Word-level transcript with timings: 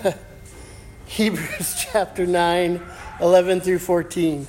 Hebrews 1.06 1.86
chapter 1.92 2.26
9, 2.26 2.80
11 3.20 3.60
through 3.60 3.78
14. 3.78 4.46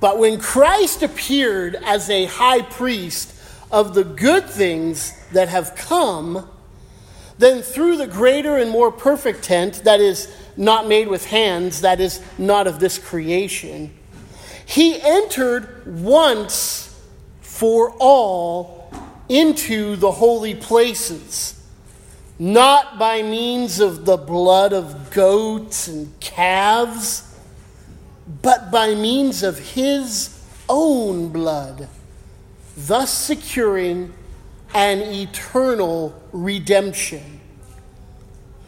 But 0.00 0.18
when 0.18 0.38
Christ 0.38 1.02
appeared 1.02 1.76
as 1.76 2.10
a 2.10 2.26
high 2.26 2.62
priest 2.62 3.34
of 3.70 3.94
the 3.94 4.04
good 4.04 4.48
things 4.48 5.12
that 5.32 5.48
have 5.48 5.74
come, 5.74 6.48
then 7.38 7.62
through 7.62 7.96
the 7.96 8.06
greater 8.06 8.56
and 8.56 8.70
more 8.70 8.92
perfect 8.92 9.42
tent 9.42 9.82
that 9.84 10.00
is 10.00 10.32
not 10.56 10.86
made 10.86 11.08
with 11.08 11.26
hands, 11.26 11.80
that 11.80 12.00
is 12.00 12.20
not 12.38 12.66
of 12.66 12.80
this 12.80 12.98
creation, 12.98 13.92
he 14.66 15.00
entered 15.00 16.02
once 16.02 16.98
for 17.40 17.90
all 17.98 18.84
into 19.28 19.96
the 19.96 20.12
holy 20.12 20.54
places, 20.54 21.63
not 22.38 22.98
by 22.98 23.22
means 23.22 23.80
of 23.80 24.04
the 24.04 24.16
blood 24.16 24.72
of 24.72 25.10
goats 25.10 25.86
and 25.88 26.18
calves, 26.20 27.34
but 28.42 28.70
by 28.70 28.94
means 28.94 29.42
of 29.42 29.58
his 29.58 30.42
own 30.68 31.28
blood, 31.28 31.88
thus 32.76 33.12
securing 33.12 34.12
an 34.74 35.00
eternal 35.00 36.20
redemption. 36.32 37.40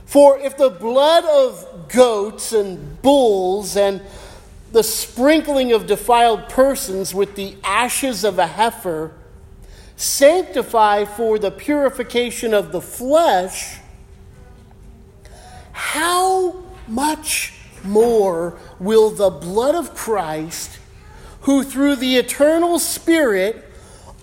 For 0.05 0.39
if 0.39 0.57
the 0.57 0.71
blood 0.71 1.25
of 1.25 1.89
goats 1.89 2.53
and 2.53 3.03
bulls 3.03 3.77
and 3.77 4.01
the 4.71 4.85
sprinkling 4.85 5.73
of 5.73 5.87
defiled 5.87 6.49
persons 6.49 7.13
with 7.13 7.35
the 7.35 7.57
ashes 7.65 8.23
of 8.23 8.39
a 8.39 8.47
heifer 8.47 9.13
sanctify 9.97 11.05
for 11.05 11.39
the 11.39 11.51
purification 11.51 12.55
of 12.55 12.71
the 12.71 12.81
flesh, 12.81 13.79
how 15.73 16.63
much 16.87 17.55
more 17.83 18.59
will 18.79 19.11
the 19.11 19.31
blood 19.31 19.75
of 19.75 19.95
Christ, 19.95 20.79
who 21.43 21.63
through 21.63 21.97
the 21.97 22.17
eternal 22.17 22.79
Spirit 22.79 23.65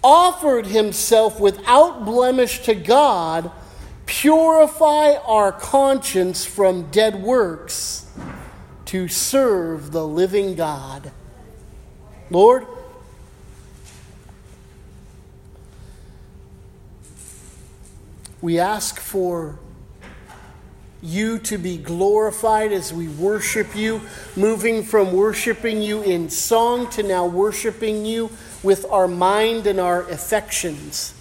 offered 0.04 0.68
himself 0.68 1.40
without 1.40 2.06
blemish 2.06 2.64
to 2.64 2.76
God, 2.76 3.52
purify 4.06 5.14
our 5.26 5.52
conscience 5.52 6.46
from 6.46 6.92
dead 6.92 7.24
works 7.24 8.06
to 8.86 9.08
serve 9.08 9.92
the 9.92 10.06
living 10.06 10.56
God. 10.56 11.12
Lord, 12.30 12.68
we 18.44 18.60
ask 18.60 19.00
for 19.00 19.58
you 21.02 21.40
to 21.40 21.58
be 21.58 21.78
glorified 21.78 22.74
as 22.74 22.92
we 22.92 23.08
worship 23.08 23.74
you, 23.74 24.02
moving 24.36 24.84
from 24.84 25.14
worshiping 25.14 25.82
you 25.82 26.02
in 26.02 26.30
song 26.30 26.90
to 26.90 27.04
now 27.04 27.26
worshiping 27.26 28.06
you 28.06 28.30
with 28.62 28.86
our 28.92 29.08
mind 29.08 29.66
and 29.66 29.80
our 29.80 30.02
affections. 30.10 31.14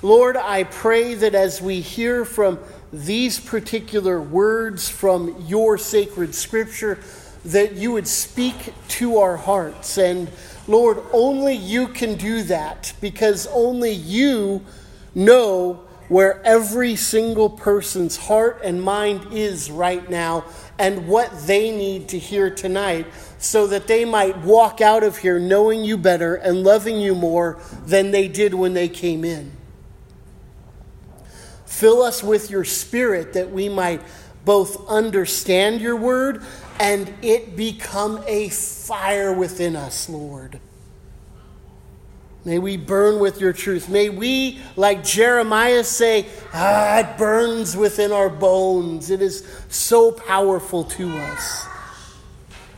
Lord, 0.00 0.36
I 0.36 0.62
pray 0.62 1.14
that 1.14 1.34
as 1.34 1.60
we 1.60 1.80
hear 1.80 2.24
from 2.24 2.60
these 2.92 3.40
particular 3.40 4.22
words 4.22 4.88
from 4.88 5.44
your 5.48 5.76
sacred 5.76 6.36
scripture, 6.36 7.00
that 7.46 7.72
you 7.72 7.90
would 7.90 8.06
speak 8.06 8.72
to 8.90 9.18
our 9.18 9.36
hearts. 9.36 9.98
And 9.98 10.30
Lord, 10.68 11.02
only 11.12 11.56
you 11.56 11.88
can 11.88 12.14
do 12.14 12.44
that 12.44 12.92
because 13.00 13.48
only 13.48 13.90
you 13.90 14.64
know 15.12 15.82
where 16.08 16.42
every 16.44 16.96
single 16.96 17.50
person's 17.50 18.16
heart 18.16 18.60
and 18.62 18.82
mind 18.82 19.32
is 19.32 19.70
right 19.70 20.08
now 20.08 20.44
and 20.78 21.08
what 21.08 21.46
they 21.46 21.70
need 21.70 22.08
to 22.08 22.18
hear 22.18 22.50
tonight 22.50 23.06
so 23.38 23.66
that 23.66 23.86
they 23.86 24.04
might 24.04 24.36
walk 24.38 24.80
out 24.80 25.02
of 25.02 25.18
here 25.18 25.38
knowing 25.38 25.84
you 25.84 25.96
better 25.96 26.34
and 26.34 26.62
loving 26.62 27.00
you 27.00 27.14
more 27.14 27.58
than 27.84 28.10
they 28.10 28.28
did 28.28 28.54
when 28.54 28.74
they 28.74 28.88
came 28.88 29.24
in. 29.24 29.52
Fill 31.64 32.02
us 32.02 32.22
with 32.22 32.50
your 32.50 32.64
spirit 32.64 33.34
that 33.34 33.50
we 33.50 33.68
might 33.68 34.00
both 34.44 34.88
understand 34.88 35.80
your 35.80 35.96
word 35.96 36.42
and 36.78 37.12
it 37.20 37.56
become 37.56 38.22
a 38.26 38.48
fire 38.48 39.32
within 39.32 39.76
us, 39.76 40.08
Lord. 40.08 40.60
May 42.46 42.60
we 42.60 42.76
burn 42.76 43.18
with 43.18 43.40
your 43.40 43.52
truth. 43.52 43.88
May 43.88 44.08
we, 44.08 44.60
like 44.76 45.02
Jeremiah, 45.02 45.82
say, 45.82 46.28
ah, 46.54 47.00
it 47.00 47.18
burns 47.18 47.76
within 47.76 48.12
our 48.12 48.28
bones. 48.28 49.10
It 49.10 49.20
is 49.20 49.44
so 49.68 50.12
powerful 50.12 50.84
to 50.84 51.18
us. 51.18 51.66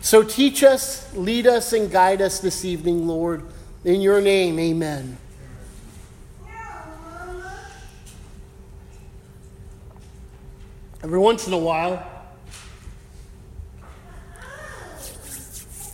So 0.00 0.22
teach 0.22 0.62
us, 0.64 1.14
lead 1.14 1.46
us, 1.46 1.74
and 1.74 1.90
guide 1.90 2.22
us 2.22 2.40
this 2.40 2.64
evening, 2.64 3.06
Lord. 3.06 3.44
In 3.84 4.00
your 4.00 4.22
name, 4.22 4.58
amen. 4.58 5.18
Every 11.02 11.18
once 11.18 11.46
in 11.46 11.52
a 11.52 11.58
while, 11.58 12.10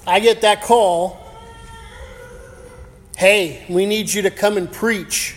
I 0.06 0.20
get 0.20 0.42
that 0.42 0.62
call 0.62 1.23
hey, 3.24 3.64
we 3.70 3.86
need 3.86 4.12
you 4.12 4.20
to 4.20 4.30
come 4.30 4.58
and 4.58 4.70
preach. 4.70 5.34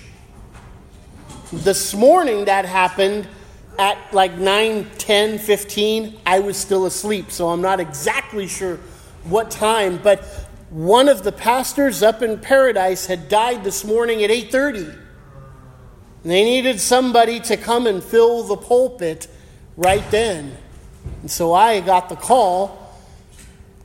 This 1.54 1.94
morning 1.94 2.44
that 2.44 2.66
happened 2.66 3.26
at 3.80 3.98
like 4.14 4.34
9, 4.34 4.92
10, 4.98 5.40
15. 5.40 6.20
I 6.26 6.40
was 6.42 6.58
still 6.58 6.86
asleep, 6.86 7.32
so 7.32 7.48
I'm 7.48 7.62
not 7.62 7.80
exactly 7.80 8.46
sure 8.46 8.76
what 9.24 9.50
time, 9.50 10.02
but 10.04 10.20
one 10.70 11.08
of 11.08 11.24
the 11.24 11.32
pastors 11.32 12.04
up 12.04 12.22
in 12.22 12.40
Paradise 12.40 13.06
had 13.06 13.30
died 13.30 13.64
this 13.64 13.86
morning 13.86 14.22
at 14.22 14.32
8:30. 14.32 14.94
They 16.26 16.44
needed 16.44 16.82
somebody 16.82 17.40
to 17.40 17.56
come 17.56 17.88
and 17.88 18.04
fill 18.04 18.44
the 18.44 18.58
pulpit 18.58 19.30
right 19.78 20.04
then. 20.12 20.58
And 21.22 21.32
so 21.32 21.54
I 21.54 21.80
got 21.80 22.10
the 22.10 22.18
call, 22.18 22.92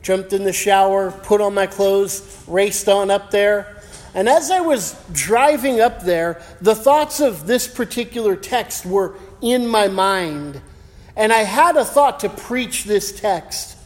jumped 0.02 0.32
in 0.32 0.42
the 0.42 0.52
shower, 0.52 1.12
put 1.12 1.40
on 1.40 1.54
my 1.54 1.68
clothes, 1.68 2.42
raced 2.48 2.88
on 2.88 3.08
up 3.08 3.30
there. 3.30 3.71
And 4.14 4.28
as 4.28 4.50
I 4.50 4.60
was 4.60 4.96
driving 5.12 5.80
up 5.80 6.02
there, 6.02 6.42
the 6.60 6.74
thoughts 6.74 7.20
of 7.20 7.46
this 7.46 7.66
particular 7.66 8.36
text 8.36 8.84
were 8.84 9.14
in 9.40 9.66
my 9.66 9.88
mind. 9.88 10.60
And 11.16 11.32
I 11.32 11.44
had 11.44 11.76
a 11.76 11.84
thought 11.84 12.20
to 12.20 12.28
preach 12.28 12.84
this 12.84 13.12
text. 13.12 13.78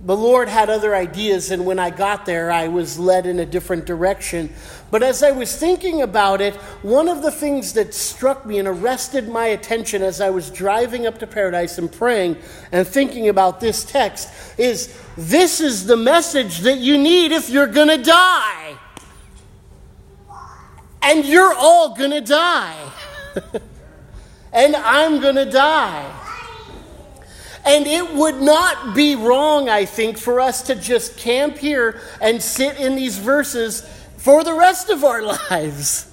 The 0.00 0.16
Lord 0.16 0.48
had 0.48 0.68
other 0.70 0.94
ideas, 0.94 1.50
and 1.50 1.64
when 1.64 1.78
I 1.78 1.90
got 1.90 2.26
there, 2.26 2.50
I 2.50 2.68
was 2.68 2.98
led 2.98 3.26
in 3.26 3.38
a 3.38 3.46
different 3.46 3.86
direction. 3.86 4.52
But 4.90 5.02
as 5.02 5.22
I 5.22 5.32
was 5.32 5.56
thinking 5.56 6.02
about 6.02 6.40
it, 6.40 6.54
one 6.82 7.08
of 7.08 7.22
the 7.22 7.30
things 7.30 7.72
that 7.72 7.94
struck 7.94 8.46
me 8.46 8.58
and 8.58 8.68
arrested 8.68 9.28
my 9.28 9.46
attention 9.46 10.02
as 10.02 10.20
I 10.20 10.30
was 10.30 10.50
driving 10.50 11.06
up 11.06 11.18
to 11.18 11.26
paradise 11.26 11.78
and 11.78 11.90
praying 11.90 12.36
and 12.72 12.86
thinking 12.86 13.28
about 13.28 13.60
this 13.60 13.84
text 13.84 14.28
is 14.58 14.96
this 15.16 15.60
is 15.60 15.86
the 15.86 15.96
message 15.96 16.60
that 16.60 16.78
you 16.78 16.98
need 16.98 17.32
if 17.32 17.48
you're 17.50 17.66
going 17.66 17.88
to 17.88 18.02
die. 18.02 18.78
And 21.06 21.24
you're 21.24 21.54
all 21.54 21.94
going 21.94 22.10
to 22.10 22.20
die. 22.20 22.92
and 24.52 24.74
I'm 24.74 25.20
going 25.20 25.36
to 25.36 25.48
die. 25.48 26.12
And 27.64 27.86
it 27.86 28.12
would 28.12 28.42
not 28.42 28.96
be 28.96 29.14
wrong, 29.14 29.68
I 29.68 29.84
think, 29.84 30.18
for 30.18 30.40
us 30.40 30.62
to 30.62 30.74
just 30.74 31.16
camp 31.16 31.58
here 31.58 32.00
and 32.20 32.42
sit 32.42 32.80
in 32.80 32.96
these 32.96 33.18
verses 33.18 33.82
for 34.16 34.42
the 34.42 34.52
rest 34.52 34.90
of 34.90 35.04
our 35.04 35.22
lives. 35.50 36.12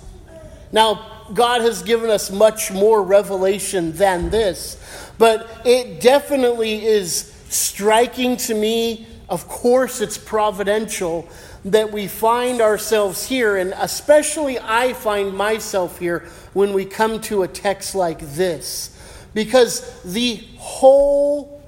Now, 0.71 1.25
God 1.33 1.61
has 1.61 1.81
given 1.81 2.11
us 2.11 2.29
much 2.29 2.71
more 2.71 3.01
revelation 3.01 3.93
than 3.93 4.29
this, 4.29 4.77
but 5.17 5.49
it 5.65 6.01
definitely 6.01 6.85
is 6.85 7.33
striking 7.49 8.37
to 8.37 8.53
me. 8.53 9.07
Of 9.27 9.47
course, 9.47 10.01
it's 10.01 10.19
providential 10.19 11.27
that 11.65 11.91
we 11.91 12.07
find 12.07 12.61
ourselves 12.61 13.25
here, 13.25 13.55
and 13.55 13.73
especially 13.77 14.59
I 14.59 14.93
find 14.93 15.33
myself 15.33 15.99
here 15.99 16.27
when 16.53 16.73
we 16.73 16.85
come 16.85 17.21
to 17.21 17.43
a 17.43 17.47
text 17.47 17.95
like 17.95 18.19
this. 18.19 18.89
Because 19.33 20.01
the 20.03 20.43
whole 20.57 21.63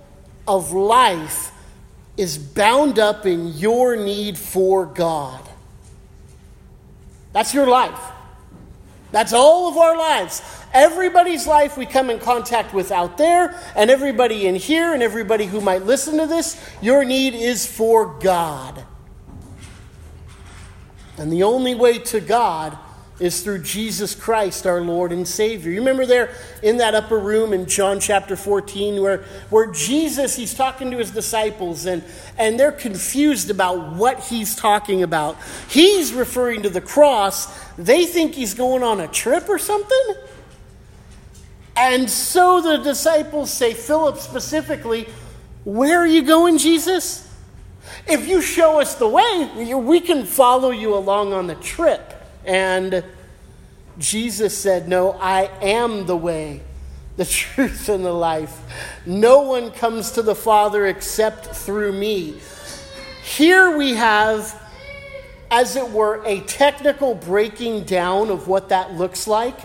of 0.47 0.71
life 0.71 1.51
is 2.17 2.37
bound 2.37 2.99
up 2.99 3.25
in 3.25 3.47
your 3.49 3.95
need 3.95 4.37
for 4.37 4.85
God. 4.85 5.41
That's 7.33 7.53
your 7.53 7.67
life. 7.67 7.99
That's 9.11 9.33
all 9.33 9.69
of 9.69 9.77
our 9.77 9.97
lives. 9.97 10.41
Everybody's 10.73 11.47
life 11.47 11.77
we 11.77 11.85
come 11.85 12.09
in 12.09 12.19
contact 12.19 12.73
with 12.73 12.91
out 12.91 13.17
there, 13.17 13.57
and 13.75 13.89
everybody 13.89 14.45
in 14.45 14.55
here, 14.55 14.93
and 14.93 15.01
everybody 15.01 15.45
who 15.45 15.61
might 15.61 15.83
listen 15.83 16.17
to 16.17 16.27
this, 16.27 16.61
your 16.81 17.05
need 17.05 17.33
is 17.33 17.65
for 17.65 18.19
God. 18.19 18.83
And 21.17 21.31
the 21.31 21.43
only 21.43 21.75
way 21.75 21.99
to 21.99 22.19
God 22.19 22.77
is 23.19 23.41
through 23.41 23.59
Jesus 23.59 24.13
Christ, 24.13 24.67
our 24.67 24.81
Lord 24.81 25.13
and 25.13 25.25
Savior. 25.25 25.71
You 25.71 25.79
remember 25.79 26.05
there 26.05 26.31
in 26.61 26.77
that 26.77 26.95
upper 26.95 27.17
room 27.17 27.53
in 27.53 27.65
John 27.65 28.01
chapter 28.01 28.35
14 28.35 29.01
where, 29.01 29.23
where 29.49 29.71
Jesus, 29.71 30.35
he's 30.35 30.53
talking 30.53 30.91
to 30.91 30.97
his 30.97 31.11
disciples 31.11 31.85
and, 31.85 32.03
and 32.37 32.59
they're 32.59 32.73
confused 32.73 33.49
about 33.49 33.93
what 33.93 34.19
he's 34.25 34.55
talking 34.55 35.01
about. 35.01 35.37
He's 35.69 36.11
referring 36.11 36.63
to 36.63 36.69
the 36.69 36.81
cross. 36.81 37.47
They 37.77 38.05
think 38.05 38.33
he's 38.33 38.53
going 38.53 38.83
on 38.83 38.99
a 38.99 39.07
trip 39.07 39.47
or 39.47 39.59
something. 39.59 40.15
And 41.77 42.09
so 42.09 42.61
the 42.61 42.77
disciples 42.77 43.51
say, 43.51 43.73
Philip 43.73 44.17
specifically, 44.17 45.07
Where 45.63 45.99
are 45.99 46.07
you 46.07 46.21
going, 46.21 46.57
Jesus? 46.57 47.24
If 48.07 48.27
you 48.27 48.41
show 48.41 48.79
us 48.79 48.95
the 48.95 49.07
way, 49.07 49.73
we 49.75 49.99
can 49.99 50.25
follow 50.25 50.69
you 50.69 50.93
along 50.95 51.33
on 51.33 51.47
the 51.47 51.55
trip. 51.55 52.13
And 52.45 53.03
Jesus 53.97 54.55
said, 54.55 54.87
No, 54.87 55.13
I 55.13 55.49
am 55.61 56.05
the 56.05 56.15
way, 56.15 56.61
the 57.17 57.25
truth, 57.25 57.89
and 57.89 58.05
the 58.05 58.13
life. 58.13 58.61
No 59.05 59.41
one 59.41 59.71
comes 59.71 60.11
to 60.11 60.21
the 60.21 60.35
Father 60.35 60.85
except 60.85 61.47
through 61.47 61.93
me. 61.93 62.39
Here 63.23 63.75
we 63.75 63.95
have, 63.95 64.61
as 65.49 65.75
it 65.75 65.89
were, 65.89 66.23
a 66.25 66.41
technical 66.41 67.15
breaking 67.15 67.85
down 67.85 68.29
of 68.29 68.47
what 68.47 68.69
that 68.69 68.93
looks 68.93 69.25
like. 69.25 69.57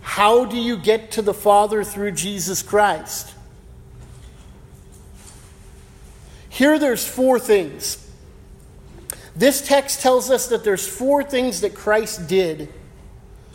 How 0.00 0.46
do 0.46 0.56
you 0.56 0.78
get 0.78 1.10
to 1.12 1.22
the 1.22 1.34
Father 1.34 1.84
through 1.84 2.12
Jesus 2.12 2.62
Christ? 2.62 3.31
Here 6.52 6.78
there's 6.78 7.08
four 7.08 7.38
things. 7.38 7.96
This 9.34 9.66
text 9.66 10.02
tells 10.02 10.30
us 10.30 10.48
that 10.48 10.64
there's 10.64 10.86
four 10.86 11.24
things 11.24 11.62
that 11.62 11.74
Christ 11.74 12.28
did 12.28 12.68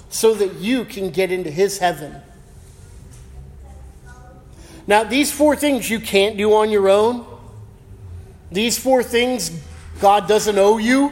so 0.10 0.34
that 0.34 0.56
you 0.56 0.84
can 0.84 1.12
get 1.12 1.32
into 1.32 1.52
his 1.52 1.78
heaven. 1.78 2.16
Now, 4.88 5.04
these 5.04 5.32
four 5.32 5.56
things 5.56 5.92
you 5.92 6.00
can't 6.00 6.38
do 6.38 6.56
on 6.56 6.72
your 6.72 6.90
own. 6.90 7.24
These 8.52 8.80
four 8.80 9.04
things 9.04 9.52
God 10.00 10.28
doesn't 10.28 10.58
owe 10.58 10.80
you. 10.80 11.12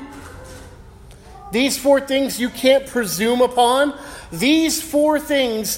These 1.51 1.77
four 1.77 2.01
things 2.01 2.39
you 2.39 2.49
can't 2.49 2.87
presume 2.87 3.41
upon. 3.41 3.95
These 4.31 4.81
four 4.81 5.19
things 5.19 5.77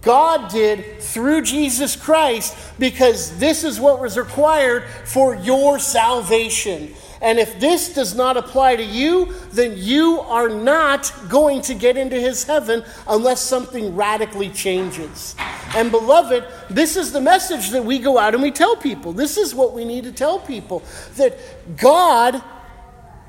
God 0.00 0.50
did 0.50 1.00
through 1.00 1.42
Jesus 1.42 1.94
Christ 1.96 2.56
because 2.78 3.38
this 3.38 3.64
is 3.64 3.78
what 3.78 4.00
was 4.00 4.16
required 4.16 4.84
for 5.04 5.34
your 5.34 5.78
salvation. 5.78 6.94
And 7.20 7.38
if 7.38 7.60
this 7.60 7.94
does 7.94 8.16
not 8.16 8.36
apply 8.36 8.74
to 8.76 8.82
you, 8.82 9.32
then 9.52 9.74
you 9.76 10.20
are 10.22 10.48
not 10.48 11.12
going 11.28 11.62
to 11.62 11.74
get 11.74 11.96
into 11.96 12.18
his 12.18 12.42
heaven 12.42 12.82
unless 13.06 13.40
something 13.40 13.94
radically 13.94 14.50
changes. 14.50 15.36
And 15.76 15.92
beloved, 15.92 16.44
this 16.68 16.96
is 16.96 17.12
the 17.12 17.20
message 17.20 17.70
that 17.70 17.84
we 17.84 18.00
go 18.00 18.18
out 18.18 18.34
and 18.34 18.42
we 18.42 18.50
tell 18.50 18.74
people. 18.74 19.12
This 19.12 19.36
is 19.36 19.54
what 19.54 19.72
we 19.72 19.84
need 19.84 20.02
to 20.04 20.12
tell 20.12 20.40
people 20.40 20.82
that 21.14 21.38
God 21.76 22.42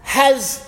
has 0.02 0.68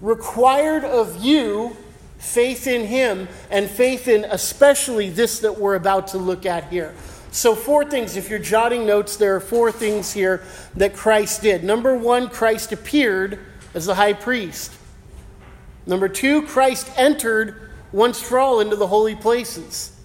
required 0.00 0.84
of 0.84 1.22
you 1.22 1.76
faith 2.22 2.68
in 2.68 2.86
him 2.86 3.28
and 3.50 3.68
faith 3.68 4.06
in 4.06 4.24
especially 4.24 5.10
this 5.10 5.40
that 5.40 5.58
we're 5.58 5.74
about 5.74 6.06
to 6.06 6.18
look 6.18 6.46
at 6.46 6.70
here. 6.70 6.94
So, 7.32 7.54
four 7.54 7.84
things. 7.84 8.16
If 8.16 8.30
you're 8.30 8.38
jotting 8.38 8.86
notes, 8.86 9.16
there 9.16 9.34
are 9.34 9.40
four 9.40 9.72
things 9.72 10.12
here 10.12 10.44
that 10.76 10.94
Christ 10.94 11.42
did. 11.42 11.64
Number 11.64 11.96
one, 11.96 12.28
Christ 12.28 12.72
appeared 12.72 13.38
as 13.74 13.86
the 13.86 13.94
high 13.94 14.12
priest. 14.12 14.72
Number 15.84 16.08
two, 16.08 16.42
Christ 16.42 16.90
entered 16.96 17.70
once 17.90 18.22
for 18.22 18.38
all 18.38 18.60
into 18.60 18.76
the 18.76 18.86
holy 18.86 19.16
places. 19.16 19.98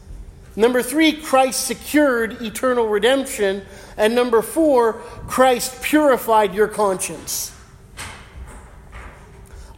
Number 0.56 0.82
three, 0.82 1.14
Christ 1.14 1.66
secured 1.66 2.42
eternal 2.42 2.88
redemption. 2.88 3.64
And 3.96 4.16
number 4.16 4.42
four, 4.42 4.94
Christ 5.28 5.84
purified 5.84 6.56
your 6.56 6.68
conscience. 6.68 7.54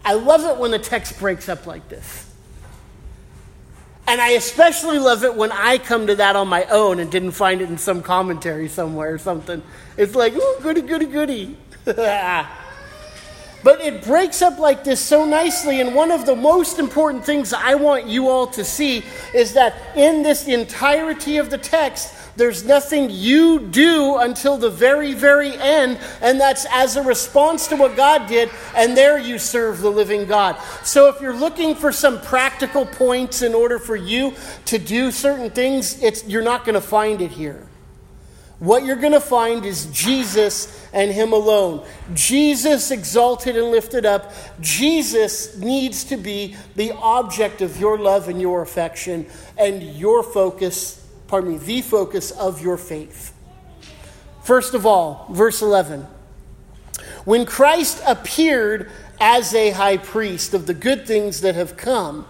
I 0.06 0.14
love 0.14 0.46
it 0.46 0.58
when 0.58 0.72
the 0.72 0.80
text 0.80 1.20
breaks 1.20 1.50
up 1.50 1.66
like 1.66 1.90
this. 1.90 2.29
And 4.10 4.20
I 4.20 4.30
especially 4.30 4.98
love 4.98 5.24
it 5.24 5.36
when 5.36 5.52
I 5.52 5.78
come 5.78 6.08
to 6.08 6.16
that 6.16 6.36
on 6.36 6.48
my 6.48 6.64
own 6.66 7.00
and 7.00 7.12
didn't 7.12 7.34
find 7.34 7.62
it 7.62 7.70
in 7.70 7.78
some 7.78 8.02
commentary 8.02 8.68
somewhere 8.68 9.14
or 9.14 9.20
something. 9.20 9.62
It's 9.98 10.16
like, 10.16 10.34
oh, 10.36 10.60
goody, 10.64 10.82
goody, 10.82 11.06
goody. 11.06 11.56
but 11.86 12.50
it 13.66 14.04
breaks 14.04 14.42
up 14.42 14.58
like 14.58 14.84
this 14.84 15.00
so 15.00 15.26
nicely. 15.26 15.80
And 15.80 15.94
one 15.94 16.10
of 16.10 16.26
the 16.26 16.36
most 16.36 16.80
important 16.80 17.24
things 17.24 17.54
I 17.54 17.76
want 17.76 18.08
you 18.08 18.30
all 18.30 18.48
to 18.48 18.66
see 18.66 19.04
is 19.36 19.54
that 19.54 19.76
in 19.96 20.24
this 20.24 20.48
entirety 20.48 21.38
of 21.38 21.52
the 21.52 21.60
text, 21.60 22.12
there's 22.40 22.64
nothing 22.64 23.10
you 23.12 23.60
do 23.60 24.18
until 24.18 24.58
the 24.58 24.70
very, 24.70 25.14
very 25.14 25.56
end, 25.56 26.00
and 26.22 26.40
that's 26.40 26.66
as 26.72 26.96
a 26.96 27.04
response 27.04 27.68
to 27.68 27.76
what 27.76 27.96
God 27.96 28.28
did, 28.28 28.50
and 28.76 28.98
there 28.98 29.20
you 29.20 29.38
serve 29.38 29.82
the 29.82 29.92
living 29.92 30.26
God. 30.26 30.58
So 30.84 31.10
if 31.10 31.22
you're 31.22 31.36
looking 31.36 31.76
for 31.76 31.92
some 31.92 32.20
practical 32.22 32.86
points 32.86 33.42
in 33.44 33.54
order 33.54 33.78
for 33.78 33.96
you 33.96 34.34
to 34.66 34.80
do 34.80 35.12
certain 35.12 35.52
things, 35.52 36.02
it's, 36.02 36.26
you're 36.26 36.42
not 36.42 36.66
going 36.66 36.76
to 36.76 36.82
find 36.82 37.22
it 37.22 37.32
here. 37.32 37.68
What 38.60 38.86
you're 38.86 38.96
going 38.96 39.14
to 39.14 39.22
find 39.22 39.66
is 39.66 39.86
Jesus 39.88 40.88
and 40.92 41.12
Him 41.12 41.32
alone. 41.34 41.86
Jesus 42.14 42.92
exalted 42.92 43.56
and 43.56 43.68
lifted 43.72 44.06
up. 44.06 44.34
Jesus 44.60 45.58
needs 45.58 46.06
to 46.06 46.18
be 46.18 46.56
the 46.76 46.92
object 46.94 47.62
of 47.62 47.80
your 47.80 47.98
love 47.98 48.28
and 48.28 48.42
your 48.42 48.62
affection 48.62 49.28
and 49.58 49.84
your 49.84 50.24
focus 50.24 51.00
pardon 51.30 51.52
me, 51.52 51.58
the 51.60 51.82
focus 51.82 52.32
of 52.32 52.60
your 52.60 52.76
faith. 52.76 53.34
First 54.44 54.74
of 54.74 54.86
all, 54.86 55.28
verse 55.30 55.62
11. 55.62 56.08
When 57.24 57.46
Christ 57.46 58.02
appeared 58.08 58.92
as 59.22 59.54
a 59.54 59.70
high 59.70 59.98
priest 59.98 60.56
of 60.56 60.66
the 60.66 60.74
good 60.74 61.06
things 61.06 61.42
that 61.42 61.54
have 61.54 61.78
come, 61.78 62.26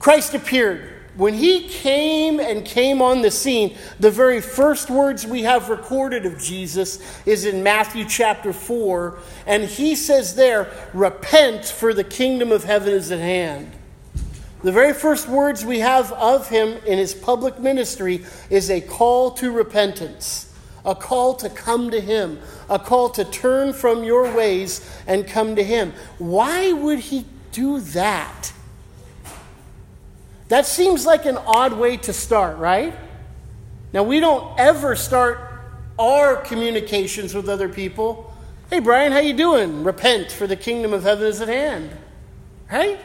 Christ 0.00 0.34
appeared. 0.34 0.90
When 1.16 1.34
he 1.34 1.68
came 1.68 2.40
and 2.40 2.64
came 2.64 3.00
on 3.00 3.22
the 3.22 3.30
scene, 3.30 3.76
the 4.00 4.10
very 4.10 4.40
first 4.40 4.90
words 4.90 5.24
we 5.24 5.42
have 5.42 5.68
recorded 5.68 6.26
of 6.26 6.40
Jesus 6.40 6.98
is 7.24 7.44
in 7.44 7.62
Matthew 7.62 8.04
chapter 8.04 8.52
4, 8.52 9.16
and 9.46 9.62
he 9.62 9.94
says 9.94 10.34
there, 10.34 10.72
Repent, 10.92 11.66
for 11.66 11.94
the 11.94 12.02
kingdom 12.02 12.50
of 12.50 12.64
heaven 12.64 12.92
is 12.92 13.12
at 13.12 13.20
hand. 13.20 13.70
The 14.64 14.72
very 14.72 14.94
first 14.94 15.28
words 15.28 15.62
we 15.62 15.80
have 15.80 16.10
of 16.12 16.48
him 16.48 16.78
in 16.86 16.96
his 16.96 17.12
public 17.12 17.58
ministry 17.58 18.24
is 18.48 18.70
a 18.70 18.80
call 18.80 19.32
to 19.32 19.52
repentance, 19.52 20.50
a 20.86 20.94
call 20.94 21.34
to 21.34 21.50
come 21.50 21.90
to 21.90 22.00
him, 22.00 22.40
a 22.70 22.78
call 22.78 23.10
to 23.10 23.26
turn 23.26 23.74
from 23.74 24.04
your 24.04 24.34
ways 24.34 24.90
and 25.06 25.26
come 25.26 25.54
to 25.56 25.62
him. 25.62 25.92
Why 26.16 26.72
would 26.72 27.00
he 27.00 27.26
do 27.52 27.80
that? 27.80 28.54
That 30.48 30.64
seems 30.64 31.04
like 31.04 31.26
an 31.26 31.36
odd 31.36 31.74
way 31.74 31.98
to 31.98 32.14
start, 32.14 32.56
right? 32.56 32.94
Now, 33.92 34.02
we 34.02 34.18
don't 34.18 34.58
ever 34.58 34.96
start 34.96 35.40
our 35.98 36.36
communications 36.36 37.34
with 37.34 37.50
other 37.50 37.68
people. 37.68 38.32
Hey, 38.70 38.80
Brian, 38.80 39.12
how 39.12 39.18
you 39.18 39.34
doing? 39.34 39.84
Repent, 39.84 40.32
for 40.32 40.46
the 40.46 40.56
kingdom 40.56 40.94
of 40.94 41.02
heaven 41.02 41.26
is 41.26 41.42
at 41.42 41.48
hand. 41.48 41.90
Right? 42.72 42.98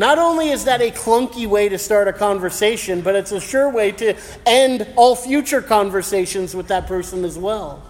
Not 0.00 0.16
only 0.16 0.48
is 0.48 0.64
that 0.64 0.80
a 0.80 0.90
clunky 0.90 1.46
way 1.46 1.68
to 1.68 1.76
start 1.76 2.08
a 2.08 2.14
conversation, 2.14 3.02
but 3.02 3.14
it's 3.14 3.32
a 3.32 3.40
sure 3.40 3.68
way 3.68 3.92
to 3.92 4.14
end 4.46 4.88
all 4.96 5.14
future 5.14 5.60
conversations 5.60 6.54
with 6.54 6.68
that 6.68 6.86
person 6.86 7.22
as 7.22 7.36
well. 7.36 7.82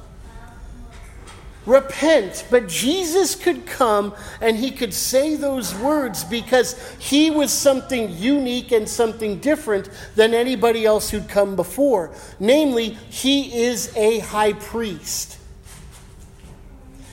Repent. 1.67 2.47
But 2.51 2.67
Jesus 2.67 3.37
could 3.37 3.65
come 3.65 4.13
and 4.41 4.57
he 4.57 4.73
could 4.73 4.93
say 4.93 5.37
those 5.37 5.73
words 5.77 6.25
because 6.25 6.75
he 6.99 7.31
was 7.31 7.53
something 7.53 8.11
unique 8.11 8.73
and 8.73 8.89
something 8.89 9.39
different 9.39 9.89
than 10.17 10.35
anybody 10.35 10.85
else 10.85 11.11
who'd 11.11 11.29
come 11.29 11.55
before. 11.55 12.11
Namely, 12.41 12.89
he 12.89 13.63
is 13.63 13.97
a 13.97 14.19
high 14.19 14.55
priest. 14.55 15.39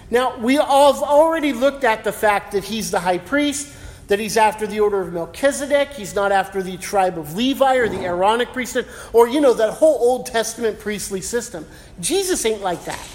Now, 0.09 0.39
we 0.39 0.55
have 0.55 0.65
already 0.65 1.53
looked 1.53 1.83
at 1.83 2.03
the 2.03 2.11
fact 2.11 2.53
that 2.53 2.63
he's 2.63 2.89
the 2.89 3.01
high 3.01 3.19
priest 3.19 3.75
that 4.07 4.19
he's 4.19 4.37
after 4.37 4.65
the 4.65 4.79
order 4.79 5.01
of 5.01 5.13
Melchizedek, 5.13 5.89
he's 5.89 6.15
not 6.15 6.31
after 6.31 6.63
the 6.63 6.77
tribe 6.77 7.17
of 7.17 7.35
Levi 7.35 7.75
or 7.75 7.89
the 7.89 7.99
Aaronic 7.99 8.53
priesthood, 8.53 8.87
or, 9.13 9.27
you 9.27 9.41
know, 9.41 9.53
that 9.53 9.73
whole 9.73 9.97
Old 9.99 10.25
Testament 10.25 10.79
priestly 10.79 11.21
system. 11.21 11.65
Jesus 11.99 12.45
ain't 12.45 12.61
like 12.61 12.83
that. 12.85 13.05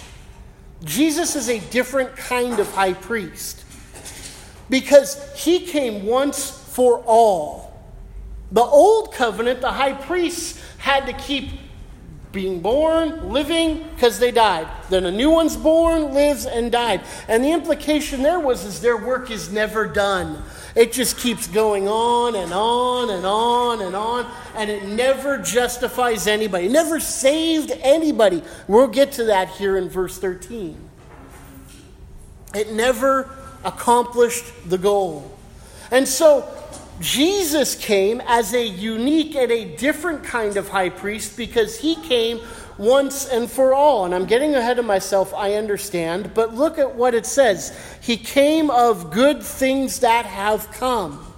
Jesus 0.83 1.35
is 1.35 1.49
a 1.49 1.59
different 1.71 2.15
kind 2.15 2.59
of 2.59 2.71
high 2.73 2.93
priest 2.93 3.63
because 4.69 5.17
he 5.35 5.59
came 5.65 6.05
once 6.05 6.51
for 6.51 6.99
all. 7.05 7.73
The 8.51 8.61
old 8.61 9.13
covenant, 9.13 9.61
the 9.61 9.71
high 9.71 9.93
priests 9.93 10.61
had 10.77 11.05
to 11.07 11.13
keep 11.13 11.49
being 12.31 12.59
born, 12.61 13.29
living, 13.31 13.87
because 13.93 14.19
they 14.19 14.31
died. 14.31 14.67
Then 14.89 15.05
a 15.05 15.11
new 15.11 15.29
one's 15.29 15.55
born, 15.55 16.13
lives, 16.13 16.45
and 16.45 16.71
died. 16.71 17.01
And 17.27 17.43
the 17.43 17.51
implication 17.51 18.23
there 18.23 18.39
was 18.39 18.65
is 18.65 18.81
their 18.81 18.97
work 18.97 19.31
is 19.31 19.51
never 19.51 19.87
done. 19.87 20.43
It 20.75 20.91
just 20.91 21.17
keeps 21.17 21.47
going 21.47 21.87
on 21.87 22.35
and 22.35 22.51
on 22.51 23.09
and 23.11 23.25
on 23.25 23.81
and 23.81 23.95
on, 23.95 24.31
and 24.55 24.71
it 24.71 24.85
never 24.85 25.37
justifies 25.37 26.25
anybody, 26.25 26.65
it 26.65 26.71
never 26.71 26.99
saved 26.99 27.71
anybody. 27.81 28.41
We'll 28.67 28.87
get 28.87 29.11
to 29.13 29.25
that 29.25 29.49
here 29.49 29.77
in 29.77 29.89
verse 29.89 30.17
13. 30.17 30.77
It 32.55 32.71
never 32.71 33.29
accomplished 33.63 34.45
the 34.69 34.77
goal. 34.77 35.37
And 35.91 36.07
so 36.07 36.47
Jesus 36.99 37.75
came 37.75 38.21
as 38.21 38.53
a 38.53 38.65
unique 38.65 39.35
and 39.35 39.51
a 39.51 39.75
different 39.75 40.23
kind 40.23 40.57
of 40.57 40.69
high 40.69 40.89
priest 40.89 41.35
because 41.35 41.79
he 41.79 41.95
came 41.95 42.39
once 42.77 43.27
and 43.27 43.49
for 43.49 43.73
all. 43.73 44.05
And 44.05 44.13
I'm 44.13 44.25
getting 44.25 44.55
ahead 44.55 44.79
of 44.79 44.85
myself, 44.85 45.33
I 45.33 45.53
understand, 45.55 46.33
but 46.33 46.53
look 46.53 46.77
at 46.77 46.95
what 46.95 47.13
it 47.13 47.25
says. 47.25 47.77
He 48.01 48.17
came 48.17 48.69
of 48.69 49.11
good 49.11 49.43
things 49.43 49.99
that 49.99 50.25
have 50.25 50.71
come. 50.71 51.33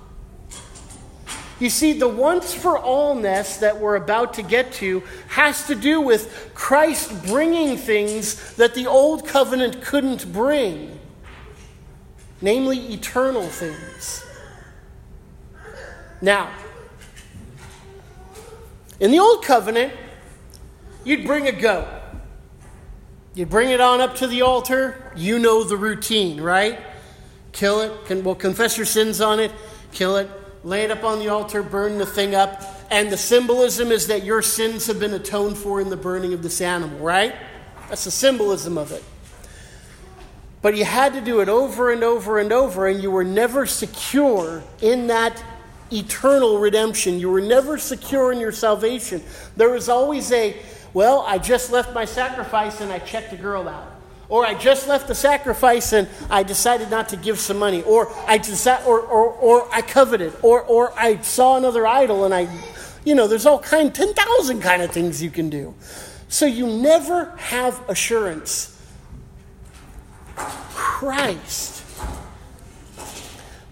You 1.59 1.69
see, 1.69 1.93
the 1.93 2.07
once 2.07 2.53
for 2.53 2.77
allness 2.77 3.59
that 3.59 3.79
we're 3.79 3.95
about 3.95 4.33
to 4.35 4.41
get 4.41 4.73
to 4.73 5.03
has 5.29 5.67
to 5.67 5.75
do 5.75 6.01
with 6.01 6.51
Christ 6.53 7.25
bringing 7.27 7.77
things 7.77 8.55
that 8.55 8.75
the 8.75 8.87
old 8.87 9.25
covenant 9.25 9.81
couldn't 9.81 10.31
bring, 10.33 10.99
namely 12.41 12.77
eternal 12.93 13.43
things. 13.43 14.25
Now, 16.21 16.51
in 18.99 19.11
the 19.11 19.19
Old 19.19 19.43
Covenant, 19.43 19.93
you'd 21.05 21.25
bring 21.25 21.47
a 21.47 21.53
goat. 21.53 21.87
You'd 23.33 23.49
bring 23.49 23.69
it 23.69 23.79
on 23.79 24.01
up 24.01 24.15
to 24.17 24.27
the 24.27 24.41
altar. 24.41 25.11
You 25.15 25.39
know 25.39 25.63
the 25.63 25.77
routine, 25.77 26.41
right? 26.41 26.79
Kill 27.53 27.81
it. 27.81 28.05
Can, 28.05 28.23
well, 28.23 28.35
confess 28.35 28.77
your 28.77 28.85
sins 28.85 29.21
on 29.21 29.39
it. 29.39 29.51
Kill 29.93 30.17
it. 30.17 30.29
Lay 30.63 30.83
it 30.83 30.91
up 30.91 31.03
on 31.03 31.19
the 31.19 31.29
altar. 31.29 31.63
Burn 31.63 31.97
the 31.97 32.05
thing 32.05 32.35
up. 32.35 32.61
And 32.91 33.11
the 33.11 33.17
symbolism 33.17 33.91
is 33.91 34.07
that 34.07 34.23
your 34.23 34.41
sins 34.41 34.87
have 34.87 34.99
been 34.99 35.13
atoned 35.13 35.57
for 35.57 35.79
in 35.79 35.89
the 35.89 35.97
burning 35.97 36.33
of 36.33 36.43
this 36.43 36.61
animal, 36.61 36.99
right? 36.99 37.35
That's 37.89 38.03
the 38.03 38.11
symbolism 38.11 38.77
of 38.77 38.91
it. 38.91 39.03
But 40.61 40.75
you 40.75 40.85
had 40.85 41.13
to 41.13 41.21
do 41.21 41.41
it 41.41 41.49
over 41.49 41.91
and 41.91 42.03
over 42.03 42.39
and 42.39 42.51
over, 42.51 42.87
and 42.87 43.01
you 43.01 43.11
were 43.11 43.23
never 43.23 43.65
secure 43.65 44.63
in 44.81 45.07
that 45.07 45.43
eternal 45.91 46.57
redemption. 46.57 47.19
You 47.19 47.29
were 47.29 47.41
never 47.41 47.77
secure 47.77 48.31
in 48.31 48.39
your 48.39 48.51
salvation. 48.51 49.21
There 49.55 49.69
was 49.69 49.89
always 49.89 50.31
a, 50.31 50.55
well, 50.95 51.25
I 51.27 51.39
just 51.39 51.73
left 51.73 51.93
my 51.93 52.05
sacrifice 52.05 52.79
and 52.79 52.89
I 52.89 52.99
checked 52.99 53.33
a 53.33 53.35
girl 53.35 53.67
out. 53.67 53.91
Or 54.29 54.45
I 54.45 54.53
just 54.53 54.87
left 54.87 55.09
the 55.09 55.13
sacrifice 55.13 55.91
and 55.91 56.07
I 56.29 56.43
decided 56.43 56.89
not 56.89 57.09
to 57.09 57.17
give 57.17 57.37
some 57.37 57.59
money. 57.59 57.83
Or 57.83 58.07
I 58.25 58.39
desi- 58.39 58.87
or, 58.87 59.01
or, 59.01 59.33
or 59.33 59.67
I 59.73 59.81
coveted. 59.81 60.33
Or, 60.41 60.61
or 60.61 60.97
I 60.97 61.17
saw 61.17 61.57
another 61.57 61.85
idol 61.85 62.23
and 62.23 62.33
I, 62.33 62.47
you 63.03 63.13
know, 63.13 63.27
there's 63.27 63.45
all 63.45 63.59
kind, 63.59 63.93
10,000 63.93 64.61
kind 64.61 64.81
of 64.81 64.89
things 64.89 65.21
you 65.21 65.29
can 65.29 65.49
do. 65.49 65.75
So 66.29 66.45
you 66.45 66.65
never 66.65 67.25
have 67.39 67.89
assurance. 67.89 68.71
Christ 70.37 71.83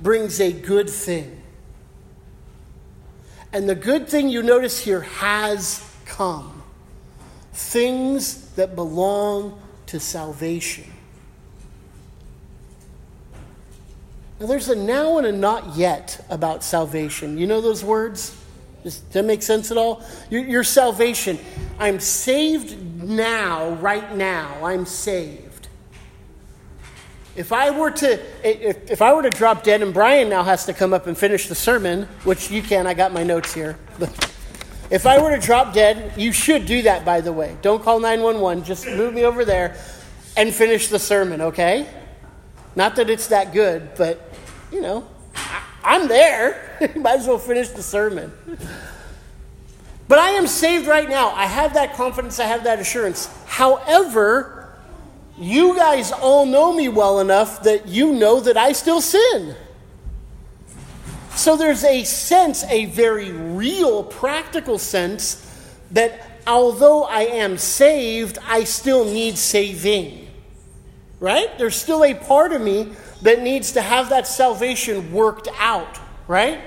brings 0.01 0.41
a 0.41 0.51
good 0.51 0.89
thing. 0.89 1.41
And 3.53 3.69
the 3.69 3.75
good 3.75 4.09
thing 4.09 4.27
you 4.27 4.43
notice 4.43 4.81
here 4.81 5.01
has 5.01 5.89
come 6.03 6.63
things 7.53 8.49
that 8.51 8.75
belong 8.75 9.59
to 9.87 9.99
salvation. 9.99 10.85
Now, 14.39 14.47
there's 14.47 14.69
a 14.69 14.75
now 14.75 15.19
and 15.19 15.27
a 15.27 15.31
not 15.31 15.75
yet 15.75 16.25
about 16.29 16.63
salvation. 16.63 17.37
You 17.37 17.47
know 17.47 17.61
those 17.61 17.83
words? 17.83 18.35
Does 18.83 18.99
that 19.13 19.23
make 19.23 19.41
sense 19.41 19.71
at 19.71 19.77
all? 19.77 20.03
Your, 20.29 20.43
your 20.43 20.63
salvation. 20.63 21.39
I'm 21.79 21.99
saved 21.99 23.03
now, 23.03 23.69
right 23.75 24.15
now. 24.15 24.65
I'm 24.65 24.85
saved. 24.85 25.69
If 27.35 27.51
I 27.51 27.71
were 27.71 27.89
to 27.89 28.19
if, 28.43 28.91
if 28.91 29.01
I 29.01 29.13
were 29.13 29.23
to 29.23 29.29
drop 29.29 29.63
dead 29.63 29.81
and 29.81 29.93
Brian 29.93 30.29
now 30.29 30.43
has 30.43 30.65
to 30.65 30.73
come 30.73 30.93
up 30.93 31.07
and 31.07 31.17
finish 31.17 31.47
the 31.47 31.55
sermon, 31.55 32.03
which 32.25 32.51
you 32.51 32.61
can, 32.61 32.85
I 32.85 32.93
got 32.93 33.11
my 33.11 33.23
notes 33.23 33.53
here. 33.53 33.77
If 34.93 35.07
I 35.07 35.19
were 35.19 35.31
to 35.31 35.39
drop 35.43 35.73
dead, 35.73 36.13
you 36.17 36.31
should 36.31 36.67
do 36.67 36.83
that 36.83 37.03
by 37.03 37.19
the 37.19 37.33
way. 37.33 37.57
Don't 37.63 37.81
call 37.81 37.99
911, 37.99 38.63
just 38.63 38.85
move 38.85 39.11
me 39.11 39.25
over 39.25 39.43
there 39.43 39.75
and 40.37 40.53
finish 40.53 40.87
the 40.89 40.99
sermon, 40.99 41.41
okay? 41.41 41.89
Not 42.75 42.95
that 42.97 43.09
it's 43.09 43.27
that 43.27 43.53
good, 43.53 43.95
but 43.97 44.21
you 44.71 44.81
know, 44.81 45.07
I, 45.35 45.95
am 45.95 46.07
there. 46.07 46.91
Might 46.95 47.17
as 47.17 47.27
well 47.27 47.39
finish 47.39 47.69
the 47.69 47.81
sermon. 47.81 48.31
But 50.07 50.19
I 50.19 50.29
am 50.31 50.45
saved 50.45 50.85
right 50.85 51.09
now. 51.09 51.29
I 51.29 51.47
have 51.47 51.73
that 51.73 51.95
confidence, 51.95 52.39
I 52.39 52.45
have 52.45 52.65
that 52.65 52.79
assurance. 52.79 53.35
However, 53.47 54.75
you 55.39 55.75
guys 55.75 56.11
all 56.11 56.45
know 56.45 56.71
me 56.71 56.87
well 56.87 57.19
enough 57.19 57.63
that 57.63 57.87
you 57.87 58.13
know 58.13 58.39
that 58.41 58.57
I 58.57 58.73
still 58.73 59.01
sin. 59.01 59.55
So 61.35 61.57
there's 61.57 61.83
a 61.83 62.03
sense, 62.03 62.63
a 62.65 62.85
very 62.85 63.31
real, 63.31 64.03
practical 64.03 64.77
sense, 64.77 65.49
that 65.91 66.41
although 66.45 67.03
I 67.03 67.21
am 67.21 67.57
saved, 67.57 68.37
I 68.47 68.63
still 68.63 69.05
need 69.05 69.37
saving. 69.37 70.27
Right? 71.19 71.57
There's 71.57 71.75
still 71.75 72.03
a 72.03 72.13
part 72.13 72.53
of 72.53 72.61
me 72.61 72.93
that 73.21 73.41
needs 73.41 73.71
to 73.73 73.81
have 73.81 74.09
that 74.09 74.27
salvation 74.27 75.11
worked 75.13 75.47
out. 75.57 75.99
Right? 76.27 76.61